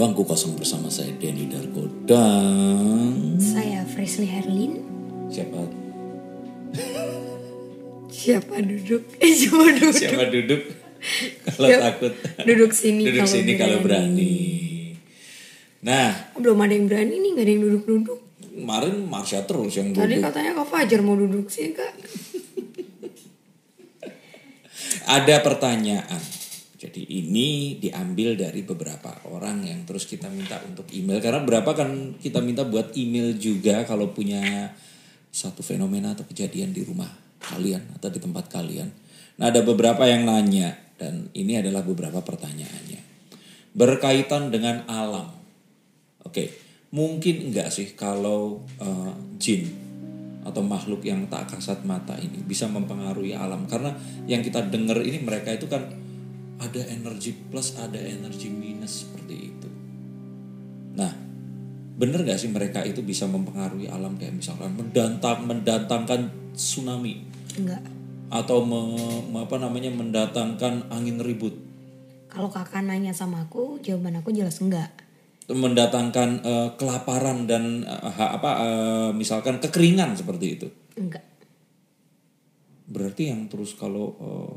[0.00, 4.80] Bangku Kosong bersama saya Denny Darko dan Saya Fresly Herlin.
[5.28, 5.60] siapa
[8.08, 9.04] Siapa duduk?
[9.20, 9.92] Eh, siapa duduk?
[9.92, 10.62] siapa duduk
[11.52, 11.80] kalau Siap.
[11.82, 12.12] takut
[12.48, 14.32] Duduk sini duduk kalau sini kalau berani.
[15.80, 18.18] Nah Belum ada yang berani nih, gak ada yang duduk-duduk.
[18.50, 20.24] kemarin Marsha terus yang Tadi duduk.
[20.24, 21.92] katanya Kak Fajar mau duduk sih, Kak.
[25.10, 26.39] Ada pertanyaan.
[26.80, 32.16] Jadi ini diambil dari beberapa orang yang terus kita minta untuk email karena berapa kan
[32.16, 34.72] kita minta buat email juga kalau punya
[35.28, 37.12] satu fenomena atau kejadian di rumah
[37.52, 38.88] kalian atau di tempat kalian.
[39.36, 43.00] Nah ada beberapa yang nanya dan ini adalah beberapa pertanyaannya
[43.76, 45.36] berkaitan dengan alam.
[46.24, 46.48] Oke,
[46.96, 49.68] mungkin enggak sih kalau eh, jin
[50.48, 53.92] atau makhluk yang tak kasat mata ini bisa mempengaruhi alam karena
[54.24, 55.84] yang kita dengar ini mereka itu kan
[56.60, 59.68] ada energi plus ada energi minus seperti itu.
[60.92, 61.08] Nah,
[61.96, 66.20] bener gak sih mereka itu bisa mempengaruhi alam kayak misalkan mendatang mendatangkan
[66.52, 67.24] tsunami
[67.56, 67.80] Enggak.
[68.28, 71.56] atau me- me- apa namanya mendatangkan angin ribut,
[72.30, 74.92] Kalau kakak nanya sama aku, jawaban aku jelas enggak.
[75.50, 80.68] mendatangkan eh, kelaparan dan ha- apa eh, misalkan kekeringan seperti itu.
[80.94, 81.26] Enggak.
[82.86, 84.52] Berarti yang terus kalau eh,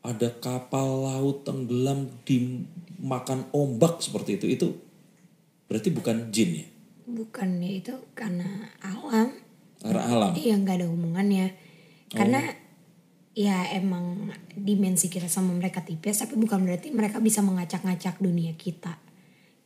[0.00, 4.68] ada kapal laut tenggelam dimakan ombak seperti itu, itu
[5.68, 6.66] berarti bukan jin ya?
[7.10, 8.48] Bukannya itu karena
[8.80, 9.28] alam.
[9.80, 10.32] Karena alam.
[10.36, 11.46] Iya, nggak ada hubungannya.
[12.10, 12.40] Karena
[13.36, 18.96] ya emang dimensi kita sama mereka tipis, tapi bukan berarti mereka bisa mengacak-ngacak dunia kita.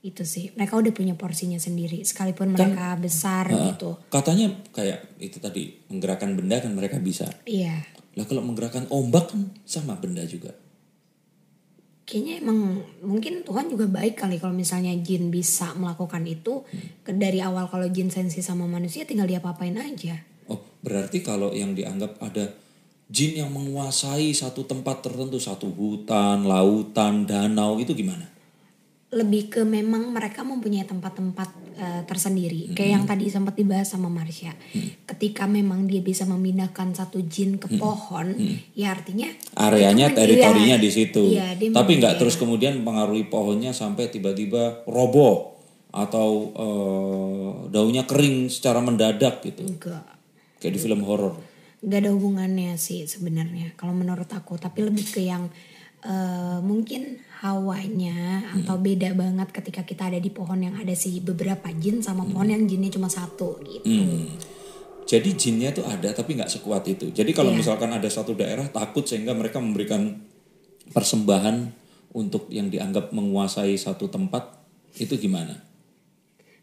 [0.05, 0.53] Itu sih.
[0.53, 2.05] Mereka udah punya porsinya sendiri.
[2.05, 3.97] Sekalipun mereka besar gitu.
[4.13, 7.25] Katanya kayak itu tadi menggerakkan benda kan mereka bisa.
[7.49, 7.94] Iya.
[8.15, 10.55] Lah kalau menggerakkan ombak kan sama benda juga.
[12.05, 16.61] Kayaknya emang mungkin Tuhan juga baik kali kalau misalnya jin bisa melakukan itu
[17.01, 20.21] ke dari awal kalau jin sensi sama manusia tinggal dia apain aja.
[20.53, 22.53] Oh, berarti kalau yang dianggap ada
[23.09, 28.34] jin yang menguasai satu tempat tertentu, satu hutan, lautan, danau itu gimana?
[29.15, 31.49] Lebih ke memang mereka mempunyai tempat-tempat
[31.79, 32.75] eh, tersendiri.
[32.75, 34.51] Kayak yang tadi sempat dibahas sama Marsha.
[35.07, 38.35] Ketika memang dia bisa memindahkan satu jin ke pohon,
[38.75, 40.83] ya artinya Areanya, men- teritorinya iya.
[40.83, 41.31] di situ.
[41.31, 45.55] Dia Tapi nggak terus kemudian mempengaruhi pohonnya sampai tiba-tiba roboh
[45.95, 49.63] atau eh, daunnya kering secara mendadak gitu.
[49.63, 50.03] enggak.
[50.59, 51.39] Kayak di film horor.
[51.85, 55.47] Gak ada hubungannya sih sebenarnya kalau menurut aku tapi lebih ke yang
[56.03, 61.69] eh, mungkin hawanya atau beda banget ketika kita ada di pohon yang ada sih beberapa
[61.77, 64.33] jin sama pohon yang jinnya cuma satu gitu Hmm.
[65.05, 67.13] Jadi jinnya itu ada tapi nggak sekuat itu.
[67.13, 67.61] Jadi kalau Iya.
[67.61, 70.17] misalkan ada satu daerah takut sehingga mereka memberikan
[70.89, 71.69] persembahan
[72.17, 74.57] untuk yang dianggap menguasai satu tempat
[74.97, 75.61] itu gimana?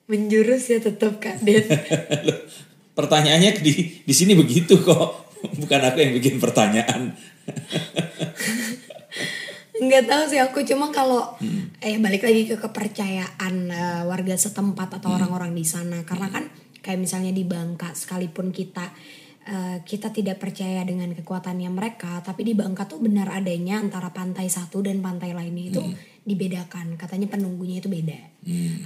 [0.10, 1.64] menjurus ya tetap kak Den
[2.98, 5.32] Pertanyaannya di di sini begitu kok.
[5.56, 7.16] Bukan aku yang bikin pertanyaan.
[9.82, 11.34] nggak tahu sih aku cuma kalau
[11.82, 16.06] eh balik lagi ke kepercayaan eh, warga setempat atau orang-orang di sana.
[16.06, 16.46] Karena kan
[16.86, 18.94] kayak misalnya di Bangka sekalipun kita
[19.50, 24.54] eh, kita tidak percaya dengan kekuatannya mereka tapi di Bangka tuh benar adanya antara pantai
[24.54, 25.82] satu dan pantai lainnya itu
[26.30, 27.02] dibedakan.
[27.02, 28.22] Katanya penunggunya itu beda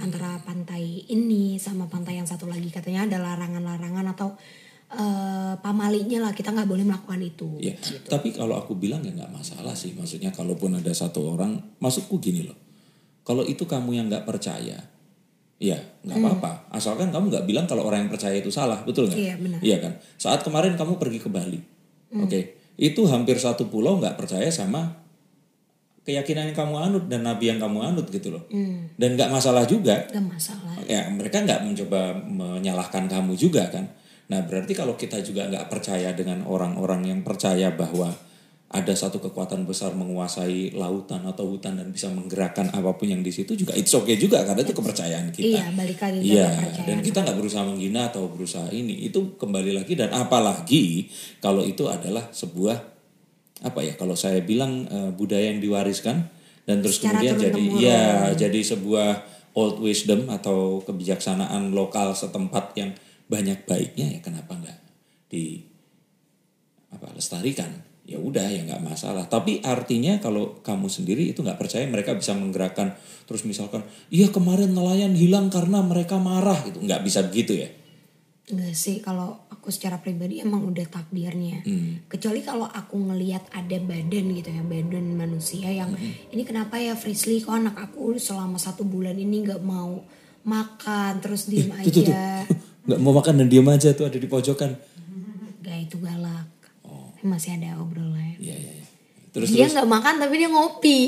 [0.00, 2.72] antara pantai ini sama pantai yang satu lagi.
[2.72, 4.40] Katanya ada larangan-larangan atau
[4.96, 7.74] eh, pamalinya lah kita nggak boleh melakukan itu Ya,
[8.08, 9.92] tapi kalau aku bilang ya nggak masalah sih.
[9.92, 12.56] Maksudnya kalaupun ada satu orang, maksudku gini loh.
[13.26, 14.78] Kalau itu kamu yang nggak percaya,
[15.58, 16.52] ya nggak apa-apa.
[16.72, 19.18] Asalkan kamu nggak bilang kalau orang yang percaya itu salah, betul nggak?
[19.18, 19.58] Iya, benar.
[19.60, 19.92] Iya kan.
[20.16, 21.58] Saat kemarin kamu pergi ke Bali,
[22.14, 22.40] oke,
[22.78, 25.06] itu hampir satu pulau nggak percaya sama
[26.06, 28.46] keyakinan yang kamu anut dan nabi yang kamu anut gitu loh.
[28.94, 30.06] Dan nggak masalah juga.
[30.06, 33.90] Gak masalah Ya mereka nggak mencoba menyalahkan kamu juga kan.
[34.26, 38.10] Nah berarti kalau kita juga nggak percaya dengan orang-orang yang percaya bahwa
[38.66, 43.30] ada satu kekuatan besar menguasai lautan atau hutan dan bisa menggerakkan apa pun yang di
[43.30, 45.54] situ juga it's okay juga karena itu kepercayaan kita.
[45.54, 46.50] Iya, balik lagi Iya,
[46.82, 49.06] dan kita nggak berusaha menghina atau berusaha ini.
[49.06, 51.06] Itu kembali lagi dan apalagi
[51.38, 52.76] kalau itu adalah sebuah
[53.62, 53.94] apa ya?
[53.94, 56.26] Kalau saya bilang eh, budaya yang diwariskan
[56.66, 57.86] dan terus Secara kemudian jadi turun-temurun.
[57.86, 58.02] ya
[58.34, 59.10] jadi sebuah
[59.54, 62.90] old wisdom atau kebijaksanaan lokal setempat yang
[63.26, 64.78] banyak baiknya ya kenapa nggak
[65.30, 65.62] di
[66.94, 67.70] apa lestarikan
[68.06, 72.38] ya udah ya nggak masalah tapi artinya kalau kamu sendiri itu nggak percaya mereka bisa
[72.38, 72.94] menggerakkan
[73.26, 73.82] terus misalkan
[74.14, 77.70] iya kemarin nelayan hilang karena mereka marah gitu nggak bisa begitu ya
[78.46, 81.66] Enggak sih kalau aku secara pribadi emang udah takdirnya.
[81.66, 82.06] Hmm.
[82.06, 86.14] Kecuali kalau aku ngelihat ada badan gitu ya, badan manusia yang Hmm.
[86.30, 89.98] ini kenapa ya Frisly kok anak aku selama satu bulan ini nggak mau
[90.46, 92.14] makan terus diem Tuh, tuh, tuh.
[92.86, 94.78] Nggak mau makan dan diam aja tuh ada di pojokan.
[95.66, 96.46] Gak itu galak.
[96.86, 97.10] Oh.
[97.26, 98.38] Masih ada obrolan.
[98.38, 98.72] Iya iya.
[98.78, 98.86] iya.
[99.36, 101.00] Terus dia nggak makan tapi dia ngopi.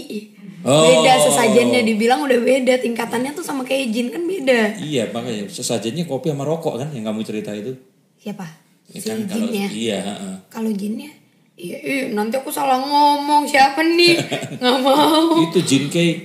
[0.61, 0.85] Oh.
[0.85, 4.77] Beda sesajennya dibilang udah beda tingkatannya tuh sama kayak jin kan beda.
[4.83, 7.73] Iya makanya sesajennya kopi sama rokok kan yang kamu cerita itu.
[8.21, 8.45] Siapa?
[8.93, 9.69] Ya si kan kalau jinnya.
[9.73, 9.99] iya.
[10.05, 10.35] heeh.
[10.49, 11.11] Kalau jinnya,
[11.61, 14.17] iya, iya, nanti aku salah ngomong siapa nih?
[14.61, 15.45] nggak mau.
[15.49, 16.17] Itu jin kayak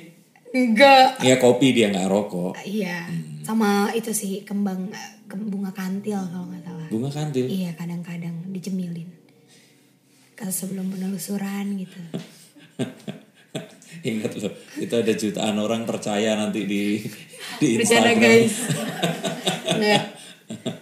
[0.51, 1.23] Enggak.
[1.23, 2.55] ya kopi dia nggak rokok.
[2.67, 3.07] Iya.
[3.07, 3.32] Hmm.
[3.43, 4.87] Sama itu sih kembang
[5.27, 6.87] kem- bunga kantil kalau nggak salah.
[6.87, 7.45] Bunga kantil.
[7.45, 9.11] Iya kadang-kadang dicemilin.
[10.33, 11.99] Kalau sebelum penelusuran gitu.
[14.03, 16.99] Ingat loh, itu ada jutaan orang percaya nanti di
[17.57, 18.17] di Instagram.
[18.17, 18.55] guys.
[19.79, 20.03] Nggak.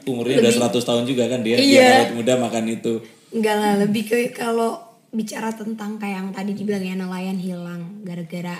[0.03, 1.89] Umurnya udah 100 tahun juga kan dia, dia Iya.
[2.01, 2.97] awet muda makan itu.
[3.29, 8.57] Enggak lah, lebih ke kalau bicara tentang kayak yang tadi dibilang ya nelayan hilang gara-gara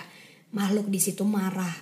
[0.52, 1.74] makhluk di situ marah.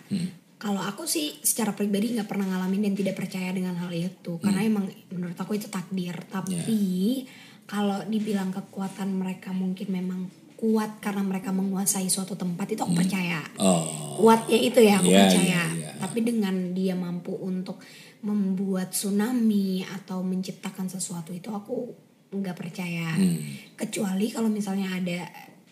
[0.60, 4.60] Kalau aku sih secara pribadi nggak pernah ngalamin dan tidak percaya dengan hal itu karena
[4.60, 6.20] emang menurut aku itu takdir.
[6.28, 7.24] Tapi
[7.64, 10.28] kalau dibilang kekuatan mereka mungkin memang
[10.60, 13.40] kuat karena mereka menguasai suatu tempat itu aku percaya.
[13.56, 14.20] Oh.
[14.20, 15.48] Kuatnya itu ya aku Iya, percaya.
[15.48, 15.92] iya, iya.
[15.96, 17.80] Tapi dengan dia mampu untuk
[18.20, 21.96] membuat tsunami atau menciptakan sesuatu itu aku
[22.36, 23.16] nggak percaya.
[23.16, 23.40] Hmm.
[23.80, 25.24] Kecuali kalau misalnya ada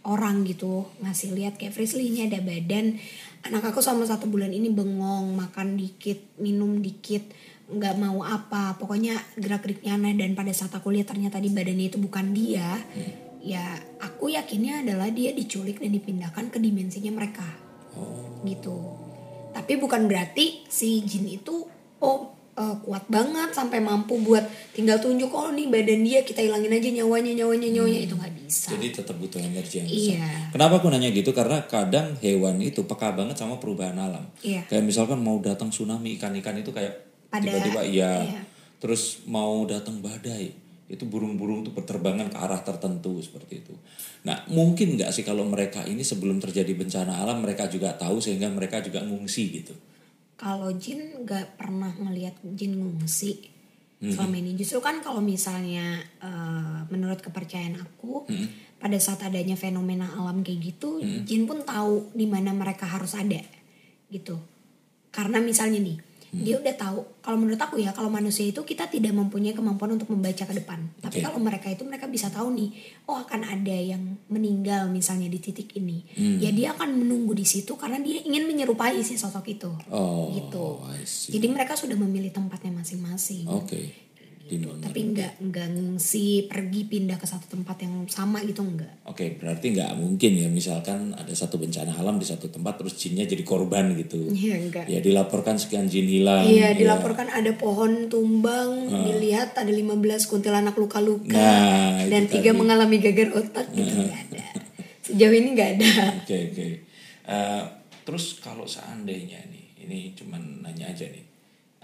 [0.07, 2.95] orang gitu ngasih lihat kayak Frisly ini ada badan
[3.43, 7.27] anak aku sama satu bulan ini bengong makan dikit minum dikit
[7.67, 11.91] nggak mau apa pokoknya gerak geriknya aneh dan pada saat aku lihat ternyata di badannya
[11.91, 12.79] itu bukan dia
[13.43, 17.67] ya aku yakinnya adalah dia diculik dan dipindahkan ke dimensinya mereka
[17.97, 18.45] Oh.
[18.45, 18.77] gitu.
[19.51, 21.65] Tapi bukan berarti si jin itu
[21.97, 24.41] oh eh, kuat banget sampai mampu buat
[24.73, 28.73] tinggal tunjuk oh nih badan dia kita hilangin aja nyawanya nyawanya nyawanya itu nggak bisa.
[28.73, 30.17] Jadi tetap butuh energi yang besar.
[30.17, 30.29] Iya.
[30.49, 31.29] Kenapa aku nanya gitu?
[31.31, 34.25] Karena kadang hewan itu peka banget sama perubahan alam.
[34.41, 34.65] Iya.
[34.65, 38.25] Kayak misalkan mau datang tsunami ikan-ikan itu kayak tiba-tiba iya.
[38.25, 38.41] iya.
[38.77, 40.53] Terus mau datang badai,
[40.87, 43.75] itu burung-burung tuh berterbangan ke arah tertentu seperti itu.
[44.23, 48.47] Nah, mungkin nggak sih kalau mereka ini sebelum terjadi bencana alam mereka juga tahu sehingga
[48.47, 49.75] mereka juga ngungsi gitu.
[50.37, 53.57] Kalau jin nggak pernah ngelihat jin ngungsi
[53.97, 54.13] Hmm.
[54.13, 54.53] selama ini.
[54.53, 58.45] Justru kan kalau misalnya eh, menurut kepercayaan aku Hmm.
[58.77, 63.41] pada saat adanya fenomena alam kayak gitu, jin pun tahu di mana mereka harus ada
[64.13, 64.37] gitu.
[65.09, 66.43] Karena misalnya nih, Hmm.
[66.43, 66.99] dia udah tahu.
[67.23, 70.79] Kalau menurut aku ya, kalau manusia itu kita tidak mempunyai kemampuan untuk membaca ke depan.
[70.99, 71.25] Tapi Oke.
[71.27, 72.69] kalau mereka itu mereka bisa tahu nih,
[73.07, 76.03] oh akan ada yang meninggal misalnya di titik ini.
[76.15, 76.39] Hmm.
[76.43, 79.71] Ya dia akan menunggu di situ karena dia ingin menyerupai si sosok itu.
[79.91, 80.83] Oh, gitu.
[81.31, 83.47] Jadi mereka sudah memilih tempatnya masing-masing.
[83.47, 84.06] Oke.
[84.55, 84.87] Mana?
[84.87, 89.03] Tapi nggak nggak ngungsi pergi pindah ke satu tempat yang sama gitu enggak.
[89.03, 93.27] Oke, berarti nggak mungkin ya misalkan ada satu bencana alam di satu tempat terus jinnya
[93.27, 94.31] jadi korban gitu.
[94.31, 94.87] Iya enggak.
[94.87, 96.47] Ya dilaporkan sekian jin hilang.
[96.47, 96.79] Iya, ya.
[96.79, 99.99] dilaporkan ada pohon tumbang, dilihat ada 15
[100.31, 102.59] kuntilanak luka-luka Nah, dan tiga tadi.
[102.63, 104.45] mengalami gagal otak gitu nggak ada.
[105.03, 105.91] Sejauh ini nggak ada.
[106.23, 106.67] Oke oke.
[107.27, 107.63] Eh,
[108.07, 111.26] terus kalau seandainya nih, ini cuman nanya aja nih,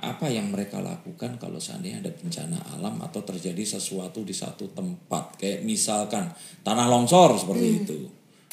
[0.04, 5.40] apa yang mereka lakukan kalau seandainya ada bencana alam atau terjadi sesuatu di satu tempat,
[5.40, 6.28] kayak misalkan
[6.62, 7.80] tanah longsor seperti Hmm.
[7.82, 8.00] itu.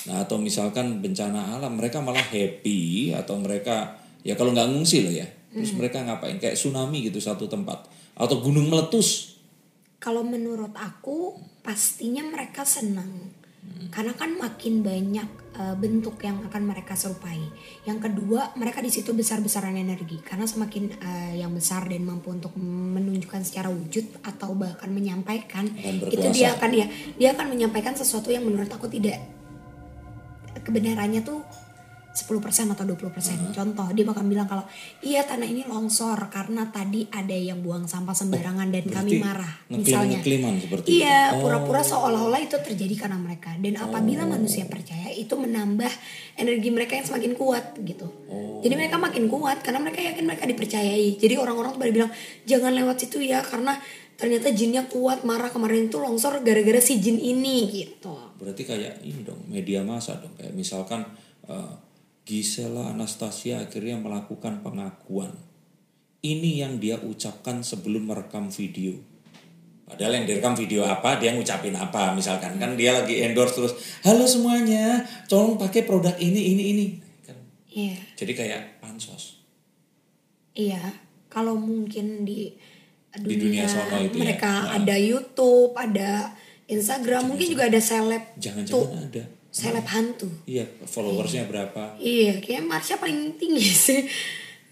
[0.07, 5.12] Nah atau misalkan bencana alam, mereka malah happy atau mereka ya kalau nggak ngungsi loh
[5.12, 5.83] ya, terus Hmm.
[5.83, 6.38] mereka ngapain?
[6.38, 9.37] Kayak tsunami gitu satu tempat atau gunung meletus.
[10.00, 13.37] Kalau menurut aku pastinya mereka senang.
[13.90, 17.43] Karena kan makin banyak uh, bentuk yang akan mereka serupai.
[17.85, 20.23] Yang kedua, mereka di situ besar-besaran energi.
[20.23, 25.69] Karena semakin uh, yang besar dan mampu untuk menunjukkan secara wujud atau bahkan menyampaikan,
[26.07, 26.87] itu dia akan ya,
[27.19, 29.21] dia akan menyampaikan sesuatu yang menurut aku tidak
[30.62, 31.43] kebenarannya tuh
[32.11, 33.55] 10% atau 20%.
[33.55, 34.67] Contoh, dia bakal bilang kalau
[35.07, 39.55] iya tanah ini longsor karena tadi ada yang buang sampah sembarangan dan kami marah.
[39.71, 40.19] Misalnya.
[40.19, 41.38] Iya, itu.
[41.38, 41.47] Oh.
[41.47, 43.55] pura-pura seolah-olah itu terjadi karena mereka.
[43.62, 45.90] Dan apabila manusia percaya itu menambah
[46.35, 48.11] energi mereka yang semakin kuat gitu.
[48.26, 48.59] Oh.
[48.59, 51.14] Jadi mereka makin kuat karena mereka yakin mereka dipercayai.
[51.14, 52.11] Jadi orang-orang tuh pada bilang
[52.43, 53.79] jangan lewat situ ya karena
[54.21, 58.12] ternyata jinnya kuat marah kemarin itu longsor gara-gara si jin ini gitu.
[58.37, 61.07] Berarti kayak ini dong media massa dong kayak misalkan
[61.49, 61.73] eh,
[62.31, 65.35] Gisela Anastasia akhirnya melakukan pengakuan.
[66.23, 68.95] Ini yang dia ucapkan sebelum merekam video.
[69.83, 72.15] Padahal yang direkam video apa, dia ngucapin apa.
[72.15, 73.75] Misalkan kan dia lagi endorse terus,
[74.07, 76.87] halo semuanya, tolong pakai produk ini, ini, ini.
[77.27, 77.35] Kan,
[77.67, 77.99] Iya.
[78.15, 79.43] jadi kayak pansos.
[80.55, 80.79] Iya,
[81.27, 82.55] kalau mungkin di
[83.11, 84.31] Di dunia sono itu ya.
[84.31, 84.79] mereka Nah.
[84.79, 86.31] ada YouTube, ada
[86.71, 89.40] Instagram, mungkin juga ada seleb Jangan-jangan ada.
[89.61, 90.29] Seleb hantu.
[90.49, 92.00] Iya, followersnya berapa?
[92.00, 94.09] Iya, kayak Marsha paling tinggi sih.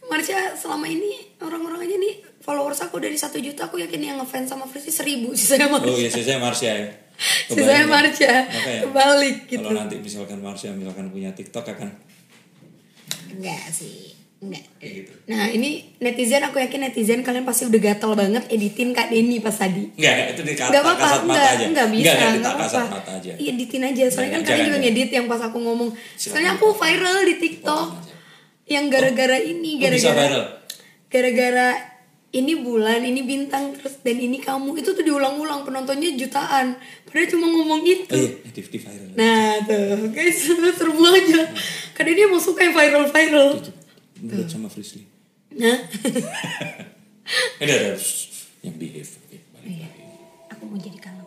[0.09, 4.49] Marsha selama ini orang-orang aja nih followers aku dari satu juta aku yakin yang ngefans
[4.49, 5.92] sama Frisky seribu sisanya Marsha.
[5.92, 6.88] Oh iya, saya Marsha ya.
[7.50, 7.90] Sisanya Kebayang.
[7.90, 9.66] Marsha Makanya, kebalik gitu.
[9.66, 11.90] Kalau nanti misalkan Marsha misalkan punya TikTok akan
[13.28, 14.64] Enggak sih, enggak.
[14.76, 15.12] kayak gitu.
[15.26, 19.52] Nah ini netizen aku yakin netizen kalian pasti udah gatel banget editin Kak Denny pas
[19.52, 19.90] tadi.
[19.92, 21.64] Enggak, enggak, itu di ka- Enggak apa-apa, kasat mata enggak, aja.
[21.66, 22.95] enggak bisa, Enggak, enggak, kasat apa-apa.
[22.95, 23.30] mata aja.
[23.35, 24.04] Iya, editin aja.
[24.09, 25.88] Soalnya kan kalian juga ngedit yang pas aku ngomong.
[26.14, 27.87] Soalnya aku viral di TikTok.
[28.64, 30.40] Yang gara-gara ini, Oh, gara-gara
[31.09, 31.68] gara-gara
[32.28, 36.76] ini bulan, ini bintang terus dan ini kamu itu tuh diulang-ulang penontonnya jutaan.
[37.02, 38.12] Padahal cuma ngomong itu.
[38.12, 39.16] Oh iya, di, di viral.
[39.16, 40.37] Nah tuh guys
[40.78, 41.42] serbu aja.
[41.90, 43.49] Kadang dia mau suka yang viral-viral.
[44.19, 44.35] Itu.
[44.35, 45.07] Menurut sama Frisly.
[45.55, 45.79] Nah,
[47.63, 47.95] Ini ada
[48.67, 49.13] yang behave.
[49.23, 49.87] Oke, balik iya.
[49.87, 50.03] lagi.
[50.51, 51.27] aku mau jadi kalem.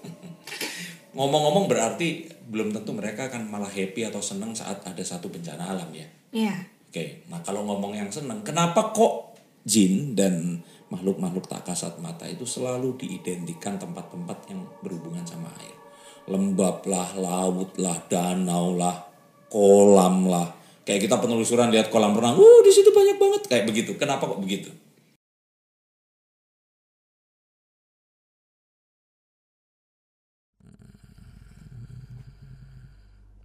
[1.18, 5.90] Ngomong-ngomong berarti belum tentu mereka akan malah happy atau senang saat ada satu bencana alam
[5.90, 6.06] ya.
[6.30, 6.54] Iya.
[6.90, 10.58] Oke, nah kalau ngomong yang senang, kenapa kok jin dan
[10.90, 15.78] makhluk-makhluk tak kasat mata itu selalu diidentikan tempat-tempat yang berhubungan sama air?
[16.26, 19.06] Lembab lah, laut lah, danau lah,
[19.46, 20.59] kolam lah.
[20.90, 23.94] Kayak kita penelusuran lihat kolam renang, uh di situ banyak banget kayak begitu.
[23.94, 24.74] Kenapa kok begitu?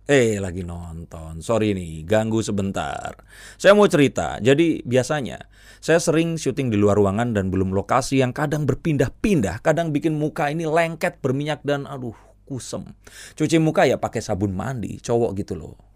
[0.10, 1.46] Eh, lagi nonton.
[1.46, 3.14] Sorry nih, ganggu sebentar.
[3.62, 4.42] Saya mau cerita.
[4.42, 5.46] Jadi, biasanya
[5.78, 10.50] saya sering syuting di luar ruangan dan belum lokasi yang kadang berpindah-pindah, kadang bikin muka
[10.50, 12.18] ini lengket, berminyak dan aduh,
[12.50, 12.90] kusem.
[13.38, 15.95] Cuci muka ya pakai sabun mandi, cowok gitu loh.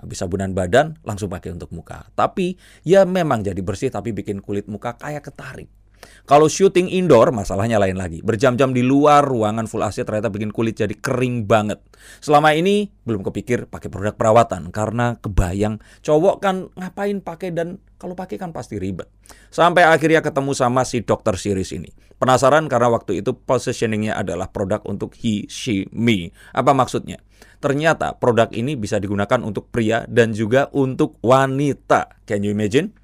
[0.00, 2.08] Habis sabunan badan langsung pakai untuk muka.
[2.16, 5.68] Tapi ya memang jadi bersih tapi bikin kulit muka kayak ketarik.
[6.24, 8.22] Kalau syuting indoor masalahnya lain lagi.
[8.22, 11.82] Berjam-jam di luar ruangan full AC ternyata bikin kulit jadi kering banget.
[12.22, 18.16] Selama ini belum kepikir pakai produk perawatan karena kebayang cowok kan ngapain pakai dan kalau
[18.16, 19.10] pakai kan pasti ribet.
[19.52, 21.90] Sampai akhirnya ketemu sama si dokter series ini.
[22.20, 26.32] Penasaran karena waktu itu positioningnya adalah produk untuk he, she, me.
[26.52, 27.20] Apa maksudnya?
[27.60, 32.24] Ternyata produk ini bisa digunakan untuk pria dan juga untuk wanita.
[32.24, 32.96] Can you imagine?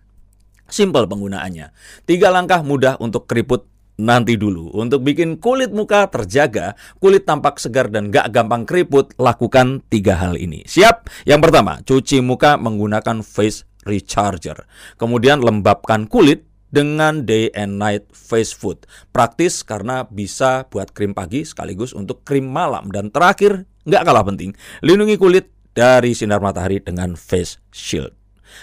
[0.67, 1.71] Simple penggunaannya.
[2.09, 4.73] Tiga langkah mudah untuk keriput nanti dulu.
[4.77, 10.37] Untuk bikin kulit muka terjaga, kulit tampak segar dan gak gampang keriput, lakukan tiga hal
[10.37, 10.63] ini.
[10.65, 11.09] Siap?
[11.25, 14.69] Yang pertama, cuci muka menggunakan face recharger.
[15.01, 18.85] Kemudian lembabkan kulit dengan day and night face food.
[19.15, 22.93] Praktis karena bisa buat krim pagi sekaligus untuk krim malam.
[22.93, 24.51] Dan terakhir, nggak kalah penting,
[24.83, 28.13] lindungi kulit dari sinar matahari dengan face shield.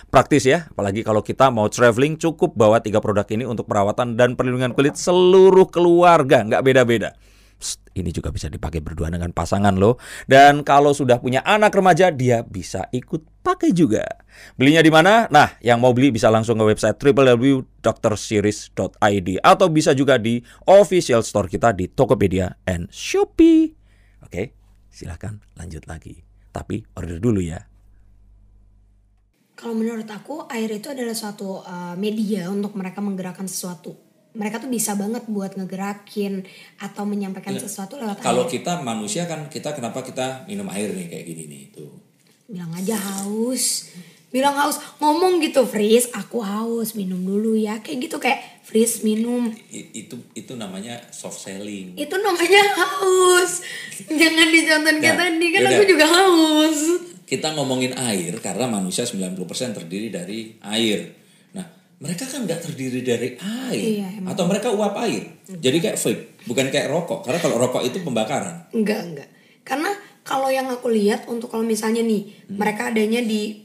[0.10, 4.34] Praktis ya, apalagi kalau kita mau traveling cukup bawa tiga produk ini untuk perawatan dan
[4.34, 7.13] perlindungan kulit seluruh keluarga, nggak beda-beda.
[7.94, 10.01] Ini juga bisa dipakai berdua dengan pasangan loh.
[10.25, 14.03] Dan kalau sudah punya anak remaja, dia bisa ikut pakai juga.
[14.58, 15.30] Belinya di mana?
[15.30, 21.48] Nah, yang mau beli bisa langsung ke website www.drseries.id atau bisa juga di official store
[21.48, 23.77] kita di Tokopedia and Shopee.
[24.25, 24.58] Oke,
[24.94, 26.22] silahkan lanjut lagi.
[26.54, 27.66] Tapi order dulu ya.
[29.58, 33.98] Kalau menurut aku air itu adalah suatu uh, media untuk mereka menggerakkan sesuatu.
[34.34, 36.42] Mereka tuh bisa banget buat ngegerakin
[36.82, 38.26] atau menyampaikan sesuatu lewat Iya.
[38.26, 38.52] Kalau air.
[38.54, 41.86] kita manusia kan kita kenapa kita minum air nih kayak gini nih itu.
[42.50, 43.94] Bilang aja haus.
[44.34, 44.82] Bilang haus.
[44.98, 47.78] Ngomong gitu, Fris, aku haus, minum dulu ya.
[47.80, 49.54] Kayak gitu kayak, Fris minum.
[49.70, 51.94] I- itu itu namanya soft selling.
[51.94, 53.62] Itu namanya haus.
[54.04, 55.72] Jangan dicontohin kayak Nah, tadi, kan yaudah.
[55.72, 56.80] aku juga haus.
[57.24, 59.38] Kita ngomongin air karena manusia 90%
[59.72, 61.13] terdiri dari air.
[61.52, 61.66] Nah,
[61.98, 64.34] mereka kan nggak terdiri dari air Iya, emang.
[64.34, 65.24] atau mereka uap air.
[65.46, 67.22] Jadi kayak vape, bukan kayak rokok.
[67.22, 68.66] Karena kalau rokok itu pembakaran.
[68.72, 69.30] Enggak, enggak.
[69.62, 72.58] Karena kalau yang aku lihat untuk kalau misalnya nih Hmm.
[72.58, 73.62] mereka adanya di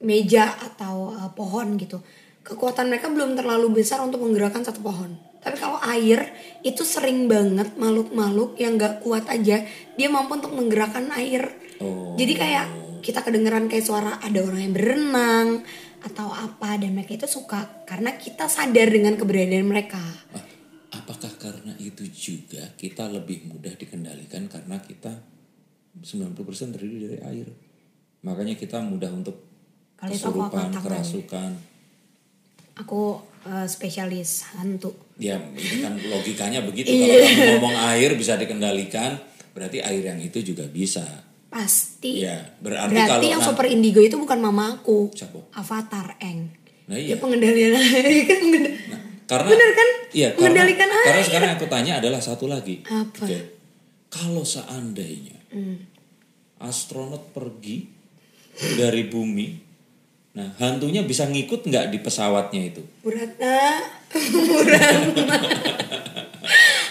[0.00, 2.02] meja atau uh, pohon gitu.
[2.46, 5.16] Kekuatan mereka belum terlalu besar untuk menggerakkan satu pohon.
[5.42, 6.34] Tapi kalau air
[6.66, 9.62] itu sering banget makhluk-makhluk yang nggak kuat aja
[9.94, 11.46] dia mampu untuk menggerakkan air.
[11.78, 12.18] Oh.
[12.18, 12.66] Jadi kayak
[13.02, 15.48] kita kedengeran kayak suara ada orang yang berenang
[16.02, 20.02] atau apa dan mereka itu suka karena kita sadar dengan keberadaan mereka.
[20.34, 20.42] Ah,
[20.94, 25.14] Apakah karena itu juga kita lebih mudah dikendalikan karena kita
[26.02, 27.48] 90% terdiri dari air.
[28.26, 29.55] Makanya kita mudah untuk
[29.96, 31.50] Kalau itu aku kesurupan, kerasukan.
[32.76, 34.92] Aku uh, spesialis hantu.
[35.16, 36.92] Ya, itu kan logikanya begitu.
[36.92, 37.24] Iya.
[37.24, 39.16] Kalau kamu ngomong air bisa dikendalikan,
[39.56, 41.04] berarti air yang itu juga bisa.
[41.48, 42.20] Pasti.
[42.20, 45.08] Ya, berarti, Berarti kalau yang super indigo itu bukan mama aku.
[45.10, 45.40] Siapa?
[45.56, 46.52] Avatar Eng.
[46.86, 47.16] Nah Dia iya.
[47.16, 48.40] pengendalian air kan
[48.92, 49.88] Nah, Karena Bener kan?
[50.12, 51.06] Iya, karena, Mengendalikan air.
[51.08, 52.84] karena sekarang aku tanya adalah satu lagi.
[52.84, 53.24] Apa?
[53.24, 53.38] Oke.
[54.06, 55.78] Kalau seandainya Hmm.
[56.58, 57.88] astronot pergi
[58.76, 59.65] dari bumi,
[60.36, 62.84] nah hantunya bisa ngikut nggak di pesawatnya itu?
[63.00, 63.80] Buratna,
[64.52, 65.36] Buratna.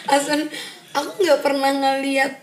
[0.07, 0.49] Asal
[0.91, 2.33] aku nggak pernah ngeliat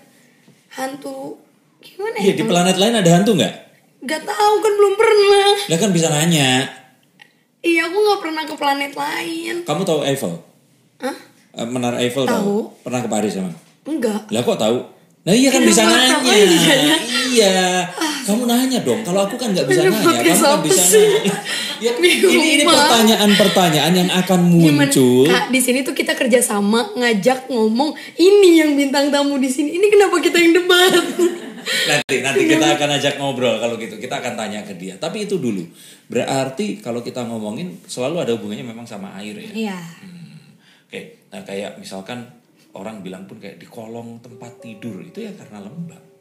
[0.73, 1.43] hantu
[1.79, 2.39] gimana Iya ya?
[2.39, 3.55] di planet lain ada hantu nggak?
[4.03, 5.51] Gak tahu kan belum pernah.
[5.67, 6.67] Lah kan bisa nanya.
[7.59, 9.55] Iya aku nggak pernah ke planet lain.
[9.63, 10.35] Kamu tahu Eiffel?
[10.99, 11.17] Hah?
[11.53, 12.71] Eh, Menara Eiffel tahu?
[12.83, 13.55] Pernah ke Paris emang?
[13.83, 14.27] Enggak.
[14.31, 14.79] Lah kok tahu?
[15.23, 15.71] Nah iya kan Kenapa?
[15.71, 16.15] bisa nanya.
[16.19, 16.97] Oh, iya.
[17.31, 17.59] Iya.
[18.23, 19.02] Kamu nanya dong.
[19.02, 20.02] Kalau aku kan nggak bisa Ini nanya.
[20.02, 21.07] Kamu kan bisa sih?
[21.07, 21.35] nanya.
[21.83, 21.93] Ya,
[22.38, 24.87] ini ini pertanyaan-pertanyaan yang akan Gimana?
[24.87, 25.26] muncul.
[25.26, 29.75] Kak, di sini tuh kita kerjasama ngajak ngomong ini yang bintang tamu di sini.
[29.75, 30.95] Ini kenapa kita yang debat?
[31.62, 33.95] Nanti nanti kita akan ajak ngobrol kalau gitu.
[33.99, 34.99] Kita akan tanya ke dia.
[34.99, 35.62] Tapi itu dulu.
[36.11, 39.50] Berarti kalau kita ngomongin selalu ada hubungannya memang sama air ya.
[39.55, 39.79] Iya.
[40.91, 42.26] Oke, nah kayak misalkan
[42.75, 46.12] orang bilang pun kayak di kolong tempat tidur itu ya karena lembab.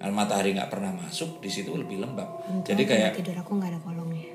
[0.00, 2.40] Kalau matahari nggak pernah masuk di situ lebih lembab.
[2.64, 4.32] Jadi kayak tidur aku nggak ada kolongnya.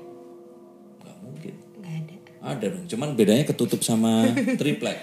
[1.02, 1.54] nggak mungkin.
[1.82, 2.14] Nggak ada.
[2.46, 4.30] Ada dong, cuman bedanya ketutup sama
[4.62, 4.94] triplek.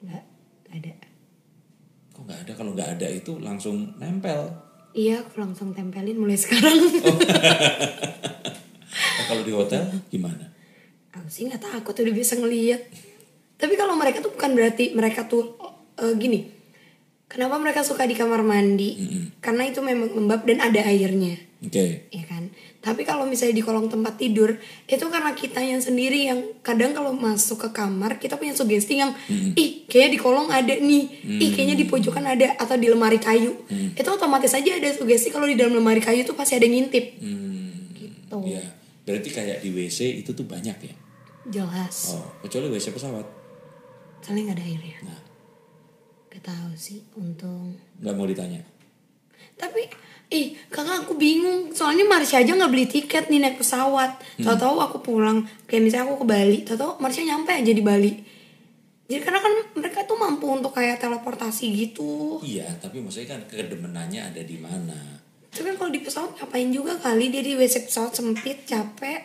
[0.00, 0.24] Nggak,
[0.64, 0.92] nggak ada.
[2.16, 2.52] Kok nggak ada?
[2.56, 4.48] Kalau nggak ada itu langsung nempel.
[4.96, 6.80] Iya, aku langsung tempelin mulai sekarang.
[6.80, 7.12] Nah,
[9.28, 10.56] kalau di hotel gimana?
[11.08, 12.80] aku sih nggak takut udah bisa ngeliat.
[13.58, 15.60] Tapi kalau mereka tuh bukan berarti mereka tuh
[16.00, 16.57] eh, gini.
[17.28, 18.96] Kenapa mereka suka di kamar mandi?
[19.44, 21.36] Karena itu memang lembab dan ada airnya.
[21.58, 22.06] Oke.
[22.14, 22.54] ya kan?
[22.78, 24.54] Tapi kalau misalnya di kolong tempat tidur
[24.86, 29.10] itu karena kita yang sendiri yang kadang kalau masuk ke kamar kita punya sugesti yang
[29.58, 31.04] ih kayaknya di kolong ada nih.
[31.42, 33.58] Ih kayaknya di pojokan ada atau di lemari kayu.
[33.68, 37.18] Itu otomatis aja ada sugesti kalau di dalam lemari kayu tuh pasti ada ngintip.
[37.18, 38.38] Hmm, gitu.
[38.46, 38.62] Ya.
[39.04, 40.94] Berarti kayak di WC itu tuh banyak ya?
[41.48, 42.12] jelas.
[42.12, 43.26] Oh, kecuali WC pesawat.
[44.20, 44.96] soalnya nggak ada airnya.
[45.08, 45.20] Nah,
[46.38, 47.74] gak tahu sih untung.
[47.98, 48.62] Nggak mau ditanya.
[49.58, 49.90] tapi
[50.30, 51.74] ih kakak aku bingung.
[51.74, 54.22] Soalnya Marsha aja nggak beli tiket nih naik pesawat.
[54.38, 55.42] Tahu-tahu aku pulang.
[55.66, 56.58] Kayak misalnya aku ke Bali.
[56.62, 58.12] Tahu-tahu Marsha nyampe aja di Bali.
[59.10, 62.38] Jadi karena kan mereka tuh mampu untuk kayak teleportasi gitu.
[62.46, 65.18] Iya, tapi maksudnya kan kedemenannya ada di mana?
[65.48, 67.34] tapi kan kalau di pesawat ngapain juga kali?
[67.34, 69.20] Dia di WC pesawat sempit capek.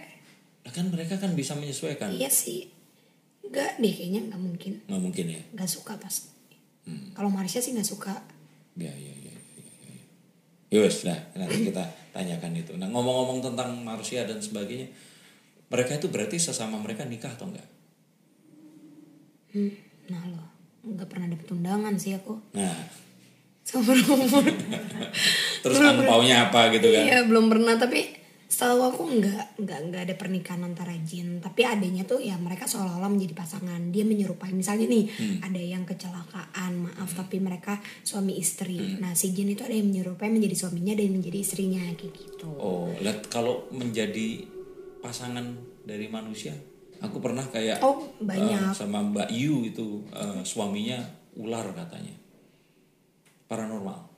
[0.65, 2.09] Nah, kan mereka kan bisa menyesuaikan.
[2.09, 2.73] iya sih.
[3.45, 4.71] Nggak deh kayaknya nggak mungkin.
[4.89, 5.41] Nggak mungkin ya?
[5.53, 6.32] nggak suka pasti
[7.13, 8.15] kalau Marsha sih nggak suka
[8.73, 9.29] Ya, ya, ya.
[9.29, 10.03] ya, ya, ya.
[10.73, 12.73] Yus, nah nanti kita tanyakan itu.
[12.73, 14.89] Nah ngomong-ngomong tentang manusia dan sebagainya,
[15.69, 17.69] mereka itu berarti sesama mereka nikah atau enggak?
[19.53, 19.73] hmm,
[20.09, 20.47] nah loh
[20.83, 22.73] nggak pernah dapet undangan sih aku Nah,
[23.61, 24.43] seumur umur
[25.61, 27.03] terus angpaunya apa gitu kan?
[27.05, 28.09] Iya belum pernah tapi
[28.53, 31.41] setahu aku nggak nggak nggak ada pernikahan antara jin.
[31.41, 33.89] Tapi adanya tuh ya mereka seolah-olah menjadi pasangan.
[33.89, 34.53] Dia menyerupai.
[34.53, 35.09] Misalnya nih
[35.41, 38.77] ada yang kecelakaan maaf tapi mereka suami istri.
[39.01, 42.45] Nah si jin itu ada yang menyerupai menjadi suaminya dan menjadi istrinya kayak gitu.
[42.61, 44.45] Oh, lihat kalau menjadi
[45.01, 46.53] pasangan dari manusia,
[47.01, 48.69] aku pernah kayak oh banyak.
[48.69, 51.01] eh, sama Mbak Yu itu eh, suaminya
[51.41, 52.13] ular katanya,
[53.49, 54.13] paranormal.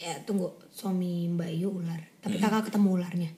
[0.00, 0.48] ya tunggu.
[0.72, 2.00] Suami Mbak Yu ular.
[2.24, 3.30] Tapi kakak ketemu ularnya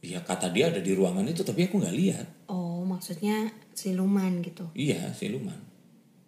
[0.00, 2.26] Iya kata dia ada di ruangan itu, tapi aku nggak lihat.
[2.48, 5.56] oh maksudnya siluman gitu Iya, siluman.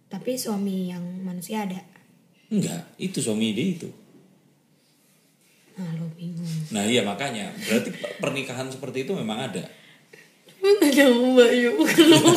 [0.07, 1.81] tapi suami yang manusia ada
[2.49, 3.89] Enggak, itu suami dia itu.
[5.73, 9.65] nah lo bingung Nah iya makanya berarti pernikahan seperti itu memang ada.
[10.63, 11.71] Nanya sama Mbak Yu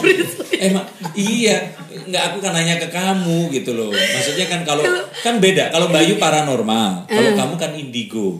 [0.66, 3.92] Emang iya, nggak aku kan nanya ke kamu gitu loh.
[3.92, 4.82] Maksudnya kan kalau
[5.20, 5.70] kan beda.
[5.70, 8.40] Kalau Bayu paranormal, kalau kamu kan indigo.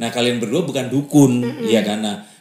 [0.00, 2.00] Nah kalian berdua bukan dukun, ya kan?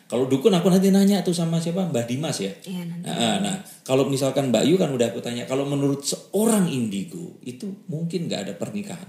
[0.10, 2.50] Kalau dukun aku nanti nanya tuh sama siapa Mbak Dimas ya.
[2.65, 3.06] Iya, nanti.
[3.06, 7.69] Nah, nah kalau misalkan Mbak Yu kan udah aku tanya, kalau menurut seorang indigo itu
[7.86, 9.06] mungkin nggak ada pernikahan.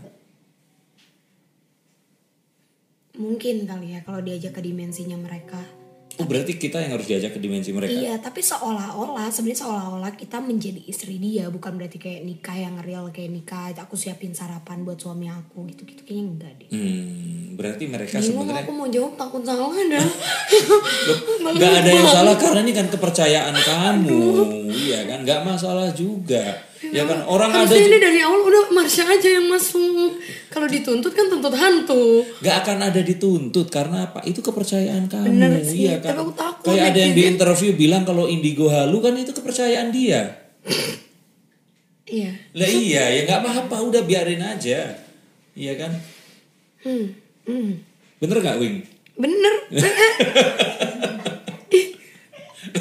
[3.16, 5.79] Mungkin kali ya kalau diajak ke dimensinya mereka.
[6.20, 7.96] Oh berarti kita yang harus diajak ke dimensi mereka.
[7.96, 13.08] Iya, tapi seolah-olah sebenarnya seolah-olah kita menjadi istri dia, bukan berarti kayak nikah yang real
[13.08, 13.72] kayak nikah.
[13.72, 16.68] Aku siapin sarapan buat suami aku gitu-gitu kayaknya enggak deh.
[16.76, 20.06] Hmm, berarti mereka sebenarnya aku mau jawab takut salah dah.
[21.56, 24.20] nggak ada yang salah karena ini kan kepercayaan kamu,
[24.68, 25.24] iya kan?
[25.24, 27.20] Nggak masalah juga, ya kan?
[27.28, 30.16] Orang ada Harusnya ini dari awal udah Marsha aja yang masuk.
[30.48, 32.24] Kalau dituntut kan tuntut hantu.
[32.40, 34.24] nggak akan ada dituntut karena apa?
[34.24, 36.16] Itu kepercayaan kamu, Bener sih, iya kan?
[36.16, 39.92] tapi aku takut Kayak ada yang di interview bilang kalau indigo halu kan itu kepercayaan
[39.92, 40.40] dia.
[42.10, 42.32] Iya.
[42.56, 44.98] Lah iya, ya nggak apa-apa, udah biarin aja,
[45.54, 45.92] iya kan?
[46.82, 47.14] Hmm.
[47.46, 47.78] Hmm.
[48.18, 48.82] Bener nggak Wing?
[49.20, 49.54] Bener.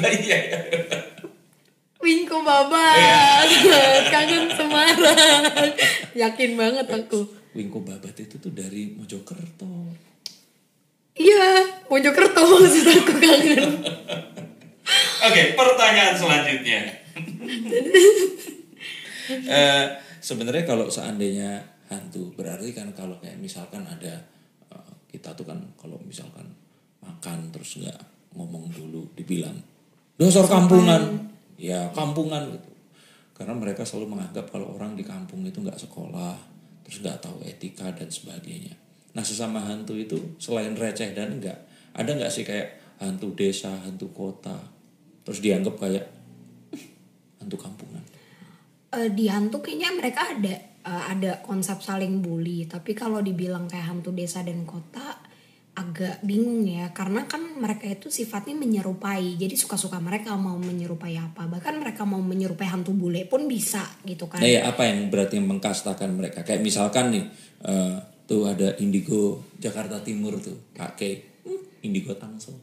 [0.00, 0.38] Lah iya.
[2.00, 2.04] Iya.
[2.04, 3.48] Wingko Babat.
[4.08, 5.42] Kangen Semarang.
[6.16, 7.20] Yakin banget aku.
[7.52, 9.92] Wingko Babat itu tuh dari Mojokerto.
[11.14, 13.64] Iya, Mojokerto maksud aku kangen.
[15.20, 16.80] Oke, pertanyaan selanjutnya.
[19.30, 19.86] Eh,
[20.20, 24.26] Sebenarnya kalau seandainya hantu berarti kan kalau kayak misalkan ada
[24.68, 26.44] eh, kita tuh kan kalau misalkan
[26.98, 27.98] makan terus nggak
[28.36, 29.54] ngomong dulu dibilang
[30.20, 31.29] dasar kampungan,
[31.60, 32.72] ya kampungan gitu.
[33.36, 36.36] Karena mereka selalu menganggap kalau orang di kampung itu nggak sekolah,
[36.84, 38.72] terus nggak tahu etika dan sebagainya.
[39.12, 41.56] Nah sesama hantu itu selain receh dan enggak,
[41.92, 44.56] ada nggak sih kayak hantu desa, hantu kota,
[45.24, 46.04] terus dianggap kayak
[46.72, 46.88] "Hmm,
[47.44, 48.04] hantu kampungan.
[48.90, 53.88] Eh, di hantu kayaknya mereka ada eh, ada konsep saling bully tapi kalau dibilang kayak
[53.88, 55.29] hantu desa dan kota
[55.80, 61.48] agak bingung ya karena kan mereka itu sifatnya menyerupai jadi suka-suka mereka mau menyerupai apa
[61.48, 65.36] bahkan mereka mau menyerupai hantu bule pun bisa gitu kan Nah ya apa yang berarti
[65.36, 66.44] yang mengkastakan mereka?
[66.44, 67.24] Kayak misalkan nih,
[67.64, 72.56] eh, tuh ada Indigo Jakarta Timur tuh, pakai hmm, Indigo Tangsel.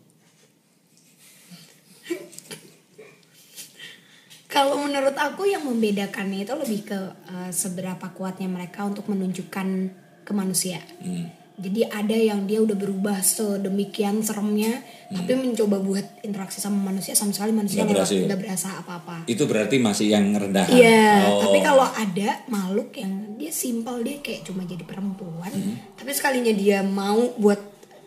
[4.54, 7.00] Kalau menurut aku yang membedakannya itu lebih ke
[7.30, 9.68] eh, seberapa kuatnya mereka untuk menunjukkan
[10.26, 10.82] ke manusia.
[11.02, 11.30] Hmm.
[11.58, 14.78] Jadi ada yang dia udah berubah sedemikian seremnya,
[15.10, 18.22] tapi mencoba buat interaksi sama manusia sama sekali manusia Nggak berhasil.
[18.30, 19.26] nggak berasa apa-apa.
[19.26, 20.70] Itu berarti masih yang rendahan.
[20.70, 21.50] Iya, Oh.
[21.50, 25.50] tapi kalau ada makhluk yang dia simpel dia kayak cuma jadi perempuan,
[25.98, 27.58] tapi sekalinya dia mau buat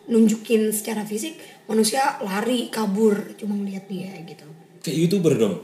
[0.07, 1.35] nunjukin secara fisik,
[1.67, 4.47] manusia lari kabur cuma ngeliat dia gitu.
[4.79, 5.55] Kayak youtuber dong.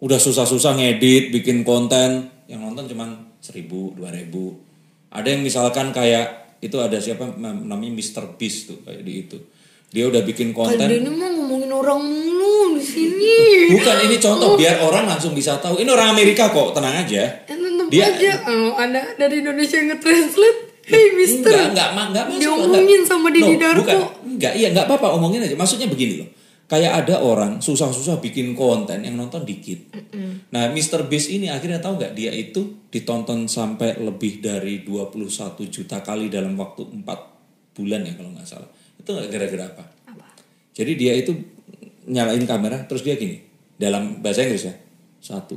[0.00, 4.68] Udah susah-susah ngedit, bikin konten, yang nonton cuman seribu, dua ribu.
[5.10, 8.36] Ada yang misalkan kayak itu ada siapa nam- namanya Mr.
[8.36, 9.38] Beast tuh kayak di itu.
[9.90, 10.86] Dia udah bikin Kalau konten.
[10.86, 13.34] dia ini mah ngomongin orang mulu di sini.
[13.74, 15.82] Bukan ini contoh biar orang langsung bisa tahu.
[15.82, 17.26] Ini orang Amerika kok, tenang aja.
[17.42, 20.60] Tetep Dia- aja oh, ada dari Indonesia yang nge-translate.
[20.86, 21.50] Hey mister.
[21.50, 22.24] Enggak, enggak, enggak.
[22.38, 23.10] Diomongin enggak.
[23.10, 23.82] sama Didi No, Darko.
[23.82, 23.98] Bukan,
[24.30, 25.54] enggak, iya enggak apa-apa omongin aja.
[25.54, 26.28] Maksudnya begini loh.
[26.70, 29.90] Kayak ada orang susah-susah bikin konten yang nonton dikit.
[30.54, 31.10] Nah, Mr.
[31.10, 35.18] Beast ini akhirnya tahu nggak dia itu ditonton sampai lebih dari 21
[35.66, 38.70] juta kali dalam waktu 4 bulan ya kalau nggak salah.
[39.02, 39.84] Itu nggak gara-gara apa?
[40.14, 40.26] Apa?
[40.70, 41.34] Jadi dia itu
[42.10, 43.38] nyalain kamera terus dia gini
[43.76, 44.74] dalam bahasa Inggris ya
[45.20, 45.56] satu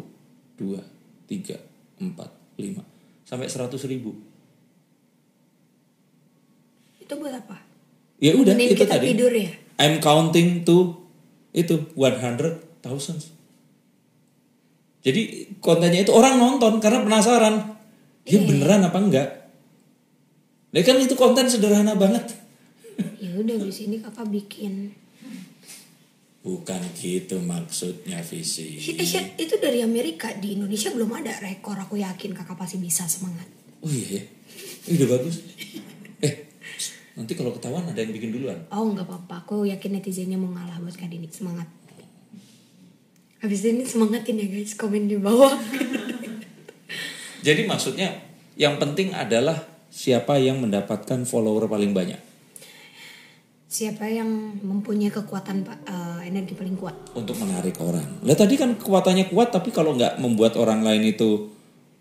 [0.56, 0.80] dua
[1.26, 1.58] tiga
[1.97, 2.30] empat
[2.62, 2.84] lima
[3.26, 4.13] sampai seratus ribu
[7.02, 7.58] Itu buat apa?
[8.23, 9.52] ya udah Nemenin itu kita tadi tidur ya?
[9.82, 11.02] I'm counting to
[11.53, 13.31] itu 100 thousands
[15.03, 17.75] jadi kontennya itu orang nonton karena penasaran
[18.23, 18.47] dia Iya.
[18.47, 19.27] beneran apa enggak?
[20.71, 22.23] Nah kan itu konten sederhana banget.
[23.19, 24.95] Ya udah di sini kakak bikin.
[26.39, 28.75] bukan gitu maksudnya visi.
[28.75, 30.27] Eh, Syed, itu dari Amerika.
[30.35, 33.47] Di Indonesia belum ada rekor aku yakin kakak pasti bisa semangat.
[33.83, 34.23] oh iya ya?
[34.91, 35.39] Udah bagus.
[35.39, 35.83] eh
[37.13, 40.82] nanti kalau ketahuan ada yang bikin duluan Oh nggak apa-apa, aku yakin netizennya mau ngalah
[40.82, 41.69] buat Kak Dini semangat.
[43.43, 45.52] Habis ini semangatin ya guys, komen di bawah.
[47.45, 48.23] Jadi maksudnya
[48.56, 49.60] yang penting adalah
[49.91, 52.17] siapa yang mendapatkan follower paling banyak
[53.73, 54.30] Siapa yang
[54.62, 56.93] mempunyai kekuatan Pak, eh, energi paling kuat?
[57.17, 58.21] untuk menarik orang.
[58.21, 61.49] Lah tadi kan kekuatannya kuat tapi kalau nggak membuat orang lain itu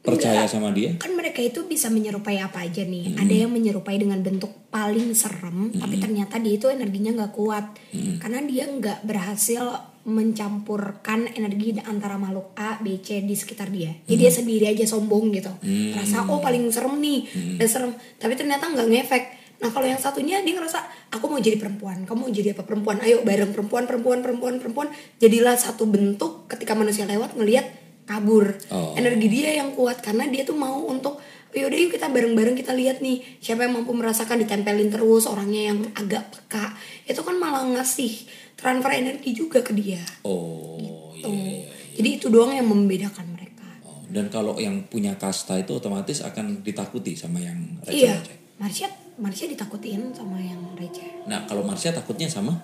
[0.02, 0.98] percaya sama dia.
[0.98, 3.14] Kan mereka itu bisa menyerupai apa aja nih.
[3.22, 7.78] Ada yang menyerupai dengan bentuk paling serem, tapi ternyata dia itu energinya nggak kuat.
[8.18, 9.62] Karena dia nggak berhasil
[10.02, 13.94] mencampurkan energi antara makhluk A, B, C di sekitar dia.
[14.10, 15.54] Jadi dia sendiri aja sombong gitu.
[15.94, 17.22] Rasa oh paling serem nih,
[17.62, 17.94] udah serem.
[18.18, 19.24] Tapi ternyata nggak ngefek.
[19.62, 20.82] Nah kalau yang satunya dia ngerasa
[21.14, 22.98] aku mau jadi perempuan, kamu mau jadi apa perempuan?
[22.98, 24.88] Ayo bareng perempuan, perempuan, perempuan, perempuan.
[25.22, 27.81] Jadilah satu bentuk ketika manusia lewat ngelihat
[28.12, 28.52] kabur.
[28.68, 28.92] Oh.
[28.92, 31.16] Energi dia yang kuat karena dia tuh mau untuk
[31.52, 35.84] yaudah yuk kita bareng-bareng kita lihat nih siapa yang mampu merasakan ditempelin terus orangnya yang
[35.92, 36.72] agak peka
[37.04, 40.00] itu kan malah ngasih transfer energi juga ke dia.
[40.22, 41.32] Oh iya Tuh.
[41.32, 41.48] iya.
[41.60, 41.68] iya.
[41.92, 43.68] Jadi itu doang yang membedakan mereka.
[43.84, 48.36] Oh, dan kalau yang punya kasta itu otomatis akan ditakuti sama yang Iya, receh-receh.
[48.56, 52.56] Marsha Marsha ditakutin sama yang receh Nah kalau Marsha takutnya sama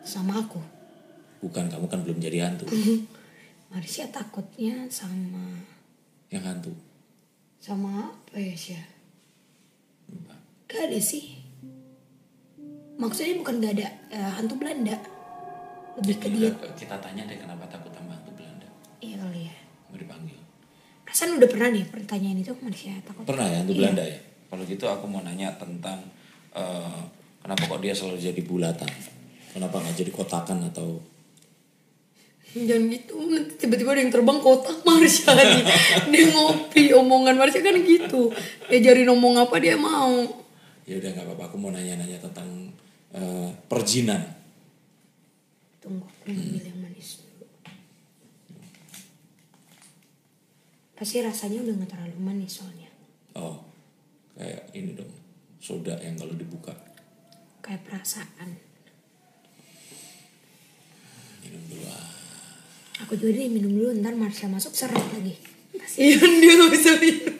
[0.00, 0.62] sama aku.
[1.40, 2.68] bukan kamu kan belum jadi hantu
[3.70, 5.62] Marsha takutnya sama
[6.26, 6.74] yang hantu.
[7.56, 8.74] sama apa ya sih?
[10.66, 11.38] Gak ada sih.
[12.96, 14.96] Maksudnya bukan gak ada eh, hantu Belanda.
[15.98, 16.50] Lebih ke dia.
[16.80, 18.66] Kita tanya deh kenapa takut sama hantu Belanda.
[18.98, 19.54] Iya kali ya.
[19.90, 20.38] Mau dipanggil.
[21.02, 23.22] Perasaan udah pernah nih pertanyaan itu Marsha takut.
[23.26, 23.78] Pernah ya hantu Iya.
[23.82, 24.18] Belanda ya?
[24.50, 25.98] Kalau gitu aku mau nanya tentang
[26.54, 27.00] eh,
[27.38, 28.90] kenapa kok dia selalu jadi bulatan?
[29.50, 31.02] Kenapa nggak jadi kotakan atau
[32.50, 35.62] Jangan gitu, nanti tiba-tiba ada yang terbang kotak Marsha nih.
[36.10, 38.34] Dia ngopi, omongan Marsha kan gitu.
[38.66, 40.26] Diajarin ngomong apa dia mau.
[40.82, 41.42] Ya udah nggak apa-apa.
[41.46, 42.74] Aku mau nanya-nanya tentang
[43.14, 44.18] eh, perjinan.
[45.78, 47.46] Tunggu, aku ngambil yang manis dulu.
[50.92, 52.90] Pasti rasanya udah gak terlalu manis soalnya.
[53.32, 53.62] Oh,
[54.34, 55.08] kayak ini dong.
[55.56, 56.72] Soda yang kalau dibuka
[57.60, 58.58] Kayak perasaan.
[61.40, 61.86] minum dulu.
[61.86, 62.19] ah.
[63.06, 65.34] Aku juga deh minum dulu, ntar Marsha masuk seret lagi.
[65.76, 67.34] Kasihan dia gak bisa minum.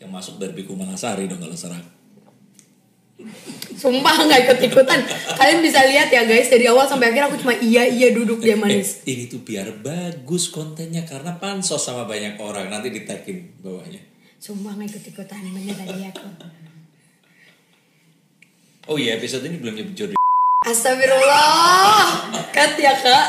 [0.00, 1.84] Yang masuk dari Biku Manasari dong kalau serak.
[3.76, 5.00] Sumpah gak ikut-ikutan.
[5.36, 9.04] Kalian bisa lihat ya guys, dari awal sampai akhir aku cuma iya-iya duduk dia manis.
[9.04, 14.00] Eh, ini tuh biar bagus kontennya karena pansos sama banyak orang nanti ditekin bawahnya.
[14.40, 16.28] Sumpah gak ikut-ikutan, bener tadi aku.
[18.88, 20.19] Oh iya episode ini belum nyebut Jordi.
[20.70, 22.06] Astagfirullah.
[22.54, 23.26] Cut ya kak.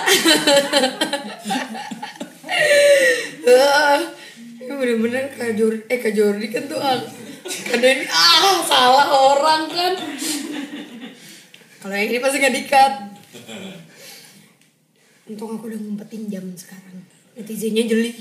[3.41, 3.97] Ah,
[4.61, 7.01] Ini bener-bener kak Jordi, eh kak Jordi kan tuh ah,
[7.41, 9.93] Karena ini ah salah orang kan.
[11.81, 12.93] Kalau yang ini pasti gak dikat.
[15.25, 17.01] Untung aku udah ngumpetin jam sekarang.
[17.33, 18.13] Netizennya jeli.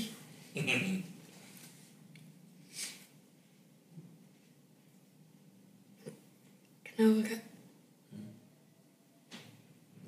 [6.81, 7.41] Kenapa kak?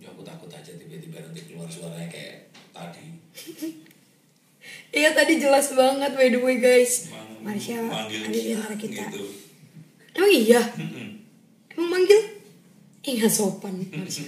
[0.02, 3.06] Ya aku takut aja tiba-tiba nanti keluar suaranya kayak tadi.
[4.94, 7.10] Iya tadi jelas banget by the way guys.
[7.10, 9.04] Mang- Marsha manggil ada di antara kita.
[9.12, 9.28] Gitu.
[10.16, 10.62] Emang iya?
[11.76, 12.22] Emang manggil?
[13.04, 14.24] Eh gak sopan Marsha.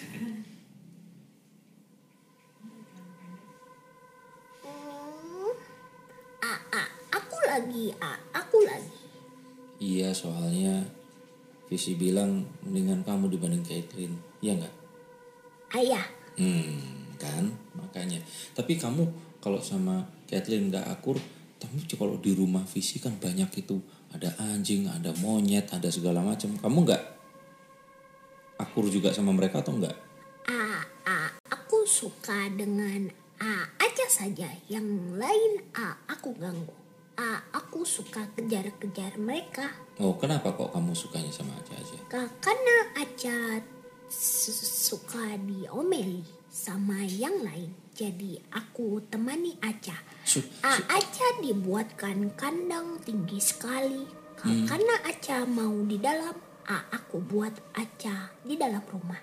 [6.45, 8.91] Ah, aku lagi, ah, aku lagi.
[9.79, 10.83] Iya soalnya
[11.65, 14.13] Visi bilang mendingan kamu dibanding Caitlyn.
[14.37, 14.75] Iya nggak?
[15.75, 16.79] Ayah, Hmm,
[17.15, 18.19] kan makanya.
[18.51, 19.03] Tapi kamu
[19.39, 21.19] kalau sama Caitlyn nggak akur,
[21.55, 23.79] tapi kalau di rumah Visi kan banyak itu
[24.11, 26.55] ada anjing, ada monyet, ada segala macam.
[26.55, 27.03] Kamu nggak
[28.55, 29.95] akur juga sama mereka atau enggak?
[30.47, 34.47] ah, ah, aku suka dengan ah aja saja.
[34.67, 34.87] Yang
[35.19, 36.71] lain ah aku ganggu.
[37.15, 39.71] Ah, aku suka kejar-kejar mereka.
[40.03, 41.95] Oh, kenapa kok kamu sukanya sama Aca aja?
[42.11, 43.74] Ka- Karena Aca su-
[44.09, 47.71] suka diomeli sama yang lain.
[47.91, 49.95] Jadi aku temani Aca.
[50.21, 54.03] Su- Ah, Aca dibuatkan kandang tinggi sekali.
[54.35, 59.19] Ka- Karena Aca mau di dalam, ah, aku buat Aca di dalam rumah.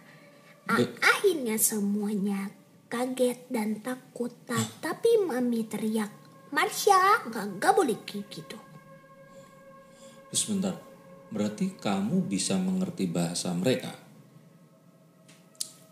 [0.66, 2.49] Ah, Be- akhirnya semuanya
[2.88, 4.33] kaget dan takut.
[4.42, 6.09] Ta- Tapi mami teriak,
[6.49, 8.57] Marsha, nggak nggak boleh kayak gitu.
[10.33, 10.81] Sebentar,
[11.29, 13.92] berarti kamu bisa mengerti bahasa mereka?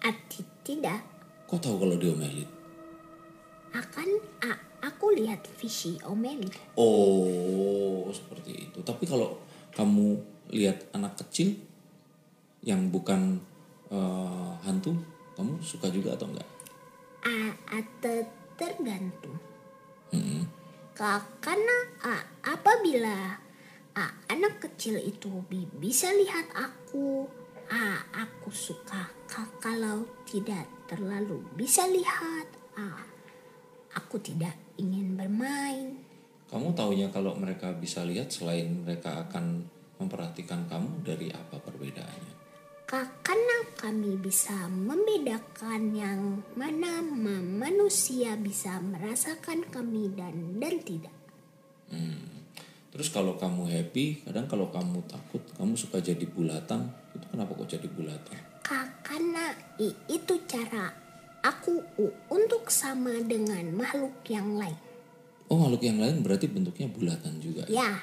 [0.00, 1.00] Ati tidak
[1.44, 2.46] Kok tahu kalau diomelin?
[3.70, 4.08] akan
[4.42, 6.50] ah, aku lihat visi omeli.
[6.74, 8.78] Oh, seperti itu.
[8.82, 9.38] Tapi kalau
[9.70, 10.18] kamu
[10.50, 11.54] lihat anak kecil
[12.62, 13.38] yang bukan
[13.90, 14.94] eh, hantu,
[15.38, 16.48] kamu suka juga atau enggak?
[17.22, 19.38] Ah, ah, te- tergantung.
[20.98, 23.38] Ka- Karena ah, apabila
[23.94, 27.26] ah, anak kecil itu bi- bisa lihat aku,
[27.70, 29.08] ah, aku suka.
[29.24, 33.00] Ka- Kalau tidak terlalu bisa lihat, ah,
[33.94, 35.96] aku tidak ingin bermain.
[36.50, 39.62] Kamu taunya kalau mereka bisa lihat selain mereka akan
[40.02, 42.34] memperhatikan kamu dari apa perbedaannya?
[42.90, 51.14] Ka- Karena kami bisa membedakan yang mana ma- manusia bisa merasakan kami dan dan tidak.
[51.86, 52.39] Hmm.
[52.90, 56.90] Terus kalau kamu happy, kadang kalau kamu takut, kamu suka jadi bulatan.
[57.14, 58.38] Itu kenapa kok jadi bulatan?
[58.66, 59.54] Ka- Karena
[60.06, 60.90] itu cara
[61.40, 61.78] aku
[62.28, 64.78] untuk sama dengan makhluk yang lain.
[65.50, 67.66] Oh makhluk yang lain berarti bentuknya bulatan juga.
[67.66, 67.94] Ya,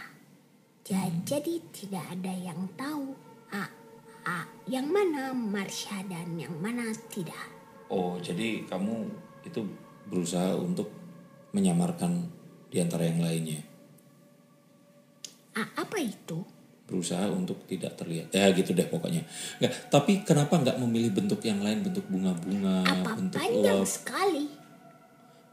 [0.83, 3.15] ja- jadi tidak ada yang tahu
[3.51, 3.67] ah,
[4.23, 7.47] ah, yang mana Marsha dan yang mana tidak.
[7.87, 9.07] Oh jadi kamu
[9.47, 9.63] itu
[10.07, 10.91] berusaha untuk
[11.55, 12.27] menyamarkan
[12.67, 13.63] di antara yang lainnya.
[15.75, 16.45] Apa itu?
[16.87, 18.31] Berusaha untuk tidak terlihat.
[18.31, 19.25] Ya gitu deh pokoknya.
[19.59, 22.83] Nggak, tapi kenapa nggak memilih bentuk yang lain, bentuk bunga-bunga,
[23.15, 23.89] bentuk panjang love?
[23.89, 24.45] sekali?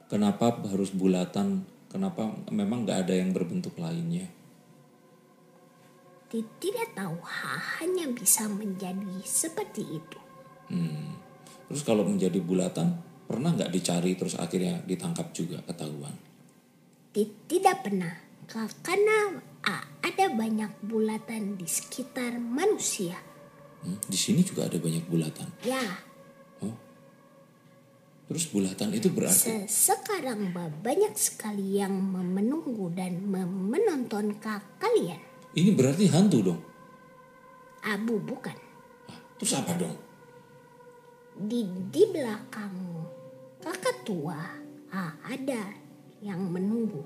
[0.06, 1.66] Kenapa harus bulatan?
[1.90, 4.26] Kenapa memang nggak ada yang berbentuk lainnya?
[6.30, 10.18] Ti- Tidak tahu, ha- hanya bisa menjadi seperti itu.
[10.70, 11.14] Hmm.
[11.70, 12.94] Terus kalau menjadi bulatan,
[13.26, 16.14] pernah nggak dicari terus akhirnya ditangkap juga ketahuan?
[17.14, 18.10] Ti- Tidak pernah,
[18.46, 19.40] karena
[20.00, 23.16] ada banyak bulatan di sekitar manusia.
[23.80, 25.48] Hmm, Di sini juga ada banyak bulatan.
[25.60, 25.80] Ya,
[26.60, 26.72] Oh,
[28.24, 31.92] Terus bulatan itu berarti Se- Sekarang ba- banyak sekali yang
[32.30, 33.20] menunggu dan
[33.64, 35.20] menonton ka- kalian.
[35.52, 36.60] ini berarti hantu dong.
[37.82, 38.56] Abu bukan.
[39.06, 39.96] Ah, Terus apa dong?
[41.36, 43.00] Di di belakangmu
[43.60, 44.40] kakak tua
[44.88, 45.68] ah, ada
[46.18, 47.04] yang menunggu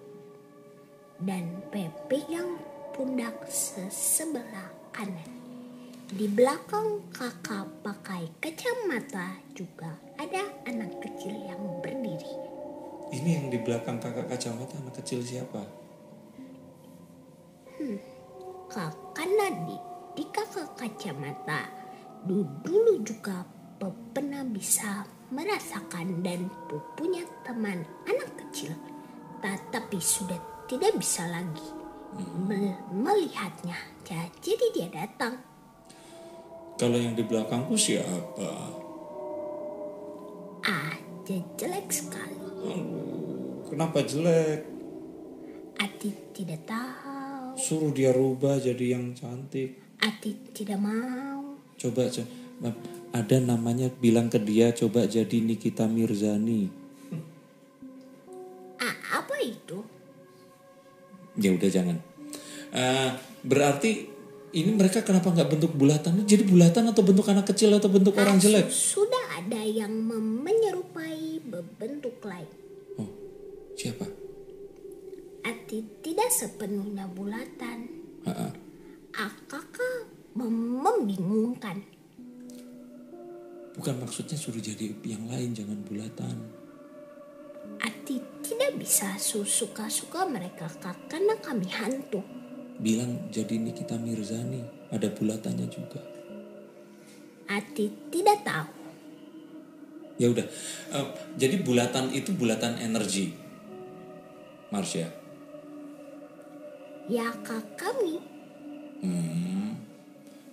[1.19, 1.63] dan
[2.07, 2.59] pegang
[2.95, 5.31] pundak se- sebelah kanan.
[6.09, 12.33] Di belakang kakak pakai kacamata juga ada anak kecil yang berdiri.
[13.13, 15.63] Ini yang di belakang kakak kacamata anak kecil siapa?
[18.69, 19.77] Kak, karena di,
[20.17, 21.69] di kakak kacamata
[22.25, 23.47] du- dulu juga
[23.79, 28.73] pe- pernah bisa merasakan dan pu- punya teman anak kecil
[29.39, 31.65] Ta- tapi sudah tidak bisa lagi
[32.39, 35.41] mel- melihatnya Ja- jadi dia datang
[36.79, 38.49] Kalau yang di belakangku siapa?
[40.63, 44.63] ah je- jelek sekali Aduh, kenapa jelek?
[45.79, 49.79] Ati tidak tahu Suruh dia rubah jadi yang cantik.
[49.99, 52.71] Ati tidak mau Coba, coba
[53.11, 56.67] ada namanya bilang ke dia coba jadi Nikita Mirzani.
[61.39, 61.97] Ya udah jangan.
[62.69, 63.11] Eh,
[63.47, 63.91] berarti
[64.53, 66.27] ini mereka kenapa nggak bentuk bulatan?
[66.27, 68.67] Jadi bulatan atau bentuk anak kecil atau bentuk orang Ah, jelek?
[68.69, 69.93] su- sudah ada yang
[70.43, 71.39] menyerupai
[71.79, 72.49] bentuk lain
[72.99, 73.09] Oh,
[73.79, 74.05] siapa?
[75.45, 77.87] Ati tidak sepenuhnya bulatan.
[78.27, 78.49] Ha-ha.
[79.17, 79.33] Ah,
[80.35, 81.81] mem- membingungkan.
[83.79, 86.58] Bukan maksudnya suruh jadi yang lain, jangan bulatan.
[87.79, 92.23] Ati tidak bisa su- suka-suka mereka Kak, karena kami hantu.
[92.79, 96.03] Bilang jadi Nikita Mirzani, ada bulatannya juga.
[97.49, 98.71] Ati tidak tahu.
[100.19, 100.47] Ya udah.
[100.95, 103.31] Eh, jadi bulatan itu bulatan energi.
[104.69, 105.07] Marsha.
[107.09, 108.39] Ya kak kami.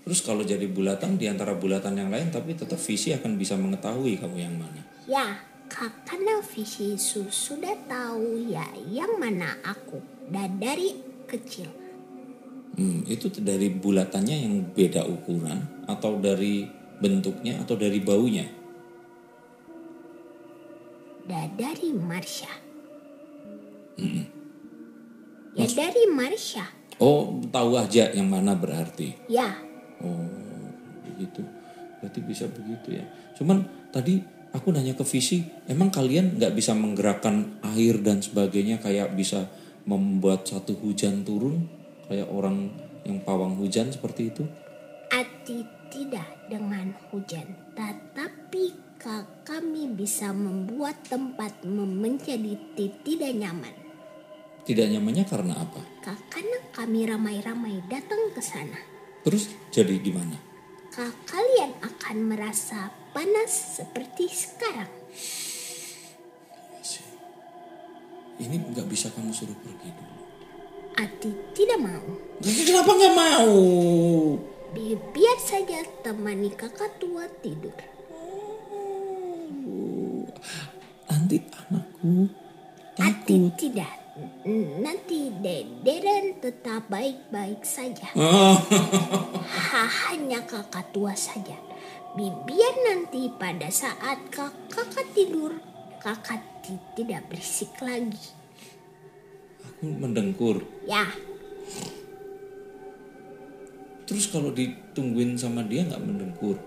[0.05, 4.21] Terus kalau jadi bulatan di antara bulatan yang lain tapi tetap visi akan bisa mengetahui
[4.21, 4.85] kamu yang mana.
[5.09, 5.33] Ya
[5.75, 9.99] karena visi su- sudah tahu ya yang mana aku.
[10.31, 10.95] Dan dari
[11.27, 11.67] kecil.
[12.75, 16.67] Hmm, itu dari bulatannya yang beda ukuran atau dari
[16.99, 18.47] bentuknya atau dari baunya.
[21.27, 22.51] Dan dari Marsha.
[25.55, 26.67] Ya dari Marsha.
[26.99, 29.15] Oh, tahu aja yang mana berarti.
[29.27, 29.55] Ya
[30.03, 30.27] Oh,
[31.07, 31.41] begitu.
[32.03, 33.05] Berarti bisa begitu ya.
[33.39, 33.63] Cuman
[33.95, 34.19] tadi
[34.55, 39.51] aku nanya ke visi, emang kalian nggak bisa menggerakkan air dan sebagainya kayak bisa
[39.83, 41.67] membuat satu hujan turun
[42.07, 42.71] kayak orang
[43.03, 44.43] yang pawang hujan seperti itu?
[45.11, 47.45] Ati tidak dengan hujan,
[47.77, 53.75] tetapi ka- kami bisa membuat tempat menjadi ti- tidak nyaman.
[54.65, 55.81] Tidak nyamannya karena apa?
[56.01, 58.81] Ka- Karena kami ramai-ramai datang ke sana,
[59.21, 60.37] Terus jadi gimana?
[60.89, 64.91] Ka- kalian akan merasa panas seperti sekarang.
[68.35, 70.15] Ini nggak bisa kamu suruh pergi dulu.
[70.99, 72.07] Ati tidak mau.
[72.43, 73.55] Kenapa nggak mau?
[74.75, 77.71] Bi- biar saja temani kakak tua tidur.
[81.07, 82.27] Nanti anakku
[82.99, 83.95] Ati tidak.
[84.83, 88.11] Nanti De- Deren tetap baik-baik saja.
[88.19, 88.59] Oh.
[89.47, 91.55] Ha- hanya kakak tua saja.
[92.15, 95.51] Bi- Biar nanti pada saat kak- kakak tidur,
[95.99, 98.31] kakak ti- tidak berisik lagi.
[99.61, 100.63] Aku mendengkur.
[100.85, 101.05] Ya,
[104.05, 106.61] Terus kalau ditungguin sama dia nggak mendengkur?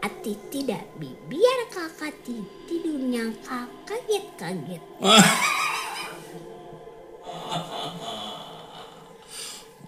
[0.00, 0.88] Ati tidak.
[0.96, 4.80] Bi- Biar kakak ti- tidurnya ka- kaget-kaget.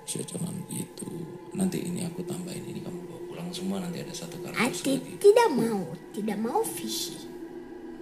[0.05, 1.09] Saya jangan gitu.
[1.53, 5.21] Nanti ini aku tambahin ini kamu bawa pulang semua nanti ada satu Ati lagi.
[5.21, 7.21] tidak mau, tidak mau visi.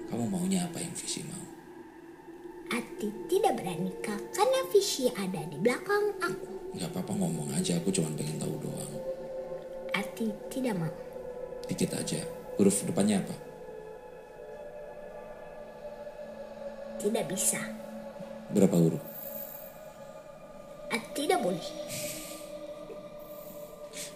[0.07, 1.43] Kamu maunya apa yang visi mau?
[2.71, 6.71] Ati tidak berani kak, karena visi ada di belakang aku.
[6.71, 7.83] Nggak apa-apa ngomong aja.
[7.83, 8.95] Aku cuma pengen tahu doang.
[9.91, 10.95] Ati tidak mau.
[11.67, 12.23] Dikit aja.
[12.62, 13.35] Huruf depannya apa?
[17.03, 17.59] Tidak bisa.
[18.55, 19.03] Berapa huruf?
[20.95, 21.67] Ati tidak boleh.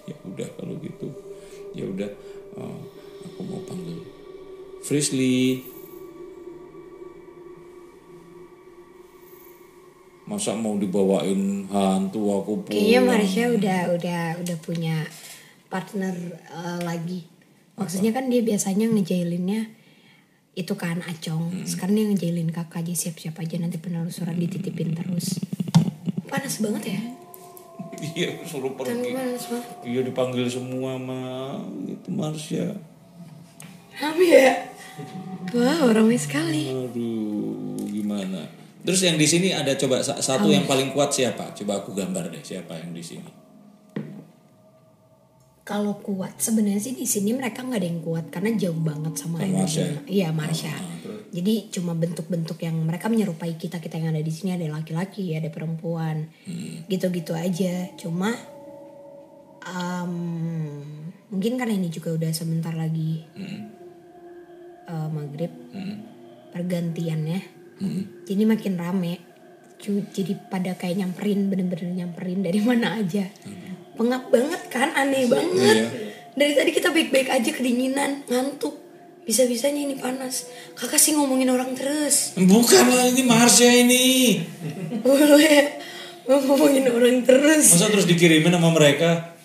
[0.08, 1.29] Ya udah kalau gitu.
[1.74, 2.10] Ya udah.
[2.50, 2.78] eh,
[3.26, 4.02] aku mau panggil
[4.82, 5.62] Frisly.
[10.26, 12.70] Masa mau dibawain hantu aku pulang?
[12.70, 14.96] Kayaknya Marsha udah udah udah punya
[15.66, 16.14] partner
[16.50, 17.26] eh, lagi.
[17.74, 19.80] Maksudnya kan dia biasanya ngejailinnya
[20.58, 25.38] itu kan acong sekarang dia ngejailin kakak aja siap-siap aja nanti penelusuran dititipin terus
[26.26, 27.00] panas banget ya
[28.02, 29.12] Iya suruh pergi.
[29.82, 32.72] Iya dipanggil semua mah itu Marsha.
[33.94, 34.52] Rame ya
[35.50, 38.48] wow ramai sekali Aduh, gimana?
[38.80, 41.52] Terus yang di sini ada coba sa- satu yang paling kuat siapa?
[41.52, 43.30] Coba aku gambar deh siapa yang di sini.
[45.62, 49.38] kalau kuat sebenarnya sih di sini mereka nggak ada yang kuat karena jauh banget sama
[49.38, 49.84] Sama yang Marsha?
[49.84, 50.99] di- iya Marsha terus?
[51.30, 55.46] Jadi cuma bentuk-bentuk yang mereka menyerupai kita kita yang ada di sini ada laki-laki ada
[55.46, 56.26] perempuan.
[56.90, 57.86] Gitu-gitu aja.
[57.94, 58.34] Cuma
[59.62, 60.14] em,
[61.30, 63.22] mungkin karena ini juga udah sebentar lagi
[64.90, 65.54] eh, maghrib
[66.50, 67.40] pergantiannya.
[68.26, 69.14] Jadi makin rame.
[69.86, 73.30] Jadi pada kayak nyamperin bener-bener nyamperin dari mana aja.
[73.94, 75.78] Pengap banget kan aneh banget.
[75.78, 76.08] Iya.
[76.30, 78.89] dari tadi kita baik-baik aja kedinginan ngantuk
[79.24, 80.48] bisa-bisanya ini panas.
[80.76, 82.34] Kakak sih ngomongin orang terus.
[82.36, 84.40] Bukan lah ini Marsha ini.
[85.06, 85.80] boleh.
[86.26, 87.74] Ngomongin orang terus.
[87.74, 89.40] Masa terus dikirimin sama mereka?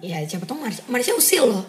[0.00, 1.64] ya siapa tahu Marsha, Marsha usil loh.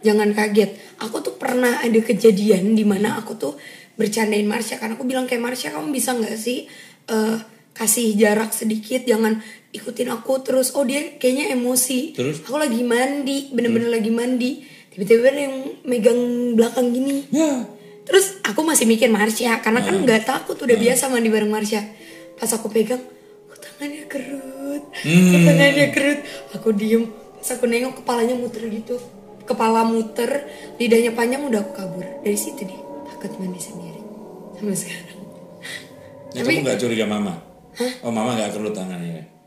[0.00, 0.78] Jangan kaget.
[1.04, 3.54] Aku tuh pernah ada kejadian di mana aku tuh
[3.98, 4.80] bercandain Marsha.
[4.80, 6.64] Karena aku bilang kayak Marsha kamu bisa nggak sih
[7.10, 7.36] eh,
[7.76, 9.04] kasih jarak sedikit?
[9.04, 9.42] Jangan
[9.74, 10.72] ikutin aku terus.
[10.72, 12.16] Oh dia kayaknya emosi.
[12.16, 12.40] Terus?
[12.46, 16.20] aku lagi mandi bener-bener lagi mandi tiba-tiba ada yang megang
[16.58, 17.78] belakang gini Ya.
[18.08, 21.84] Terus aku masih mikir Marsha karena kan nggak takut udah biasa mandi bareng Marsha.
[22.40, 23.04] Pas aku pegang,
[23.52, 26.20] kok tangannya kerut, kok tangannya kerut.
[26.56, 27.04] Aku diem,
[27.36, 28.96] pas aku nengok kepalanya muter gitu,
[29.44, 30.48] kepala muter,
[30.80, 32.80] lidahnya panjang udah aku kabur dari situ deh.
[33.12, 34.00] Takut mandi sendiri
[34.56, 35.18] sampai sekarang.
[36.32, 37.34] Ya, kamu nggak curiga mama?
[38.00, 39.37] Oh mama nggak kerut tangannya.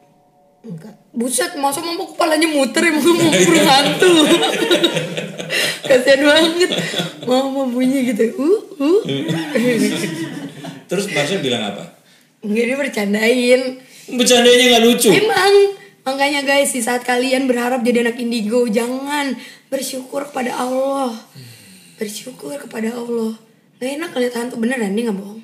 [0.62, 0.94] Enggak.
[1.10, 4.14] Buset, masa mama kepalanya muter emang mau burung hantu.
[5.90, 6.72] Kasian banget.
[7.26, 8.30] Mama bunyi gitu.
[8.38, 9.02] Uh, uh.
[10.90, 11.98] Terus Marsha bilang apa?
[12.46, 13.62] Enggak dia bercandain.
[14.14, 15.10] Bercandanya nggak lucu.
[15.10, 15.54] Emang
[16.06, 19.34] makanya guys di saat kalian berharap jadi anak indigo jangan
[19.74, 21.10] bersyukur kepada Allah.
[21.98, 23.34] Bersyukur kepada Allah.
[23.82, 25.42] Gak enak lihat hantu beneran nih nggak bohong.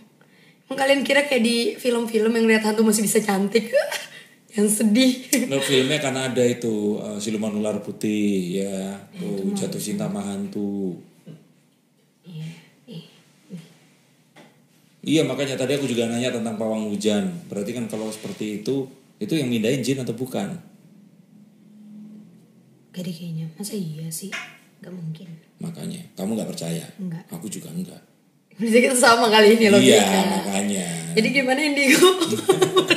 [0.69, 3.73] Emang kalian kira kayak di film-film yang lihat hantu masih bisa cantik?
[4.57, 5.13] yang sedih.
[5.53, 10.97] Nah, filmnya karena ada itu uh, siluman ular putih ya, tuh jatuh cinta sama hantu.
[15.07, 17.31] Iya makanya tadi aku juga nanya tentang pawang hujan.
[17.47, 18.91] Berarti kan kalau seperti itu,
[19.23, 20.59] itu yang mindahin jin atau bukan?
[22.91, 23.47] Gak deh kayaknya.
[23.55, 24.27] Masa iya sih?
[24.83, 25.31] Gak mungkin.
[25.63, 26.83] Makanya kamu nggak percaya?
[26.99, 27.23] Enggak.
[27.31, 28.03] Aku juga enggak.
[28.59, 30.85] Berarti kita sama kali ini loh Iya makanya.
[31.15, 32.09] Jadi gimana indigo?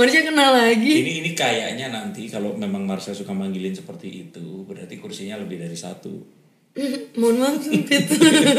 [0.00, 1.04] Marsha, kenal lagi.
[1.04, 5.76] Ini ini kayaknya nanti kalau memang Marsha suka manggilin seperti itu, berarti kursinya lebih dari
[5.76, 6.40] satu.
[7.20, 8.08] Mohon maaf sempit.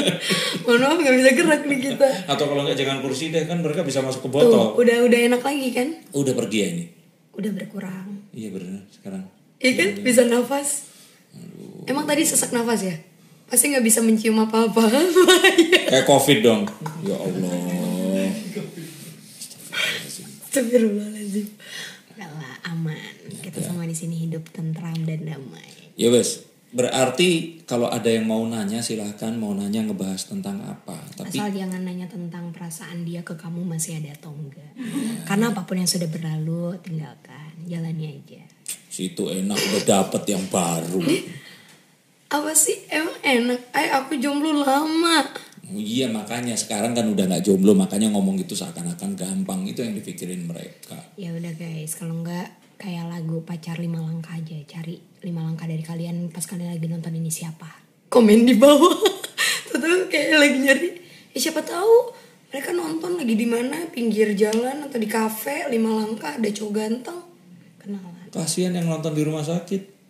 [0.69, 2.09] Mohon maaf gak bisa gerak nih kita.
[2.29, 4.65] Atau kalau nggak jangan kursi deh kan mereka bisa masuk ke Tuh, botol.
[4.85, 5.87] udah udah enak lagi kan?
[6.13, 6.85] Udah pergi ya ini?
[7.33, 8.07] Udah berkurang.
[8.37, 9.23] Iya benar sekarang.
[9.57, 9.89] Iya kan?
[10.05, 10.69] Bisa nafas.
[11.89, 12.95] Emang tadi sesak nafas ya?
[13.49, 14.93] Pasti nggak bisa mencium apa-apa.
[15.89, 16.69] Kayak covid dong.
[17.01, 18.29] Ya Allah.
[20.51, 21.10] Astagfirullahaladzim.
[22.71, 23.13] Aman.
[23.43, 25.95] Kita semua di sini hidup tentram dan damai.
[25.99, 26.47] Ya wes.
[26.71, 30.95] Berarti kalau ada yang mau nanya silahkan mau nanya ngebahas tentang apa.
[31.19, 34.71] Tapi Asal jangan nanya tentang perasaan dia ke kamu masih ada atau enggak.
[35.27, 37.51] Karena apa pun yang sudah berlalu, tinggalkan.
[37.67, 38.41] Jalani aja.
[38.91, 40.99] situ enak udah dapet yang baru.
[42.31, 42.87] Apa sih?
[42.87, 43.75] Emang enak?
[43.75, 45.27] Ay, aku jomblo lama.
[45.71, 49.95] Oh iya makanya sekarang kan udah nggak jomblo makanya ngomong gitu seakan-akan gampang itu yang
[49.95, 50.99] dipikirin mereka.
[51.15, 54.59] Ya udah guys, kalau enggak kayak lagu pacar lima langkah aja.
[54.67, 57.71] Cari lima langkah dari kalian pas kalian lagi nonton ini siapa.
[58.07, 58.99] Komen di bawah.
[59.71, 60.89] Tuh kayak lagi nyari.
[61.31, 62.11] Ya siapa tahu
[62.51, 67.23] mereka nonton lagi di mana pinggir jalan atau di kafe lima langkah ada cowok ganteng
[67.79, 70.03] kenalan Kasihan yang nonton di rumah sakit.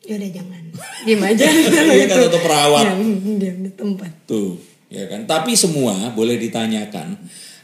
[0.00, 0.62] ya udah jangan
[1.04, 1.44] diem aja
[1.92, 2.84] Iya kan, atau perawat.
[2.88, 3.00] diam,
[3.36, 4.56] diam di tempat Tuh,
[4.90, 5.24] ya kan.
[5.24, 7.16] Tapi semua boleh ditanyakan.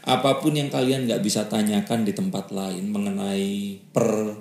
[0.07, 4.39] Apa pun yang kalian nggak bisa tanyakan di tempat lain mengenai per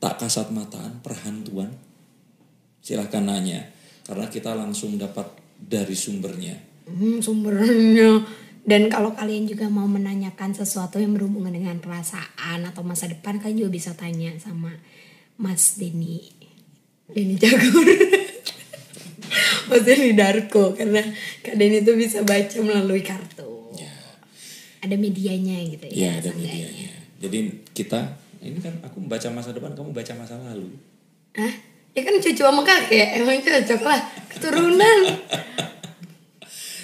[0.00, 1.74] tak kasat mataan, perhantuan,
[2.80, 3.68] silahkan nanya.
[4.06, 5.26] Karena kita langsung dapat
[5.58, 6.56] dari sumbernya.
[6.86, 8.24] Hmm, sumbernya.
[8.64, 13.66] Dan kalau kalian juga mau menanyakan sesuatu yang berhubungan dengan perasaan atau masa depan, kalian
[13.66, 14.70] juga bisa tanya sama
[15.40, 16.30] Mas Denny.
[17.10, 17.88] Denny Jagur.
[19.68, 20.74] Mas Denny Darko.
[20.74, 21.00] Karena
[21.40, 23.70] Kak Denny itu bisa baca melalui kartu.
[23.76, 23.90] Ya,
[24.82, 26.10] Ada medianya gitu ya ya.
[26.18, 26.90] ada medianya.
[27.20, 27.38] Jadi
[27.72, 30.72] kita ini kan aku membaca masa depan, kamu baca masa lalu.
[31.36, 31.54] Hah?
[31.90, 34.00] Ya kan cucu sama kakek, emang cocok lah.
[34.30, 34.98] Keturunan.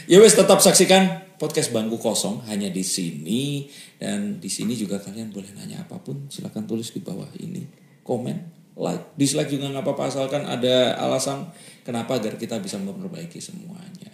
[0.07, 3.66] Ya wes tetap saksikan podcast Bangku Kosong hanya di sini
[3.99, 7.66] dan di sini juga kalian boleh nanya apa pun silakan tulis di bawah ini
[8.07, 11.48] komen like dislike juga nggak apa-apa asalkan ada alasan
[11.82, 14.12] kenapa agar kita bisa memperbaiki semuanya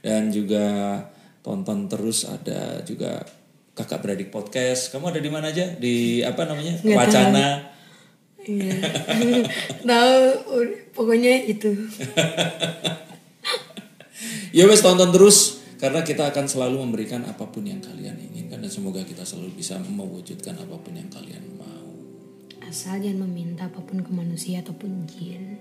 [0.00, 0.98] dan juga
[1.44, 3.20] tonton terus ada juga
[3.76, 7.46] kakak beradik podcast kamu ada di mana aja di apa namanya Nggak wacana
[8.48, 8.80] Iya.
[9.88, 10.20] Tahu
[10.96, 11.68] pokoknya itu.
[14.48, 18.72] Ya wes tonton terus karena kita akan selalu memberikan apa pun yang kalian inginkan dan
[18.72, 21.38] semoga kita selalu bisa mewujudkan apa pun yang kalian.
[22.68, 25.56] Asal jangan meminta apa pun ke manusia ataupun jin.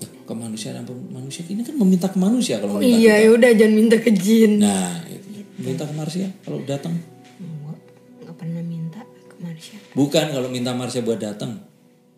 [0.00, 3.50] Loh, Kemanusiaan apa manusia ini kan meminta ke manusia kalau Oh minta iya ya udah
[3.56, 4.60] jangan minta ke jin.
[4.60, 5.40] Nah, itu.
[5.56, 6.94] minta ke manusia kalau datang.
[7.40, 7.78] Nggak,
[8.24, 9.76] nggak pernah minta ke manusia.
[9.96, 11.64] Bukan kalau minta Marsha buat datang.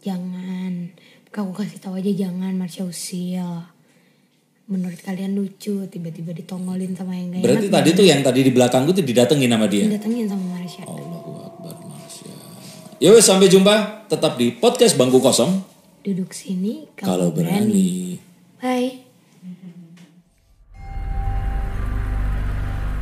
[0.03, 0.91] Jangan.
[1.33, 3.47] Aku kasih tahu aja jangan Marsha usil.
[4.67, 7.77] Menurut kalian lucu tiba-tiba ditongolin sama yang gak Berarti enak.
[7.79, 9.85] tadi tuh yang tadi di belakangku tuh didatengin sama dia.
[9.87, 10.83] Datengin sama Marsha.
[10.83, 11.22] Akbar Marsha.
[13.03, 14.07] Yo, sampai jumpa.
[14.07, 15.59] Tetap di podcast Bangku Kosong.
[16.07, 17.59] Duduk sini kalau, kalau berani.
[17.59, 17.91] berani.
[18.63, 19.02] Bye.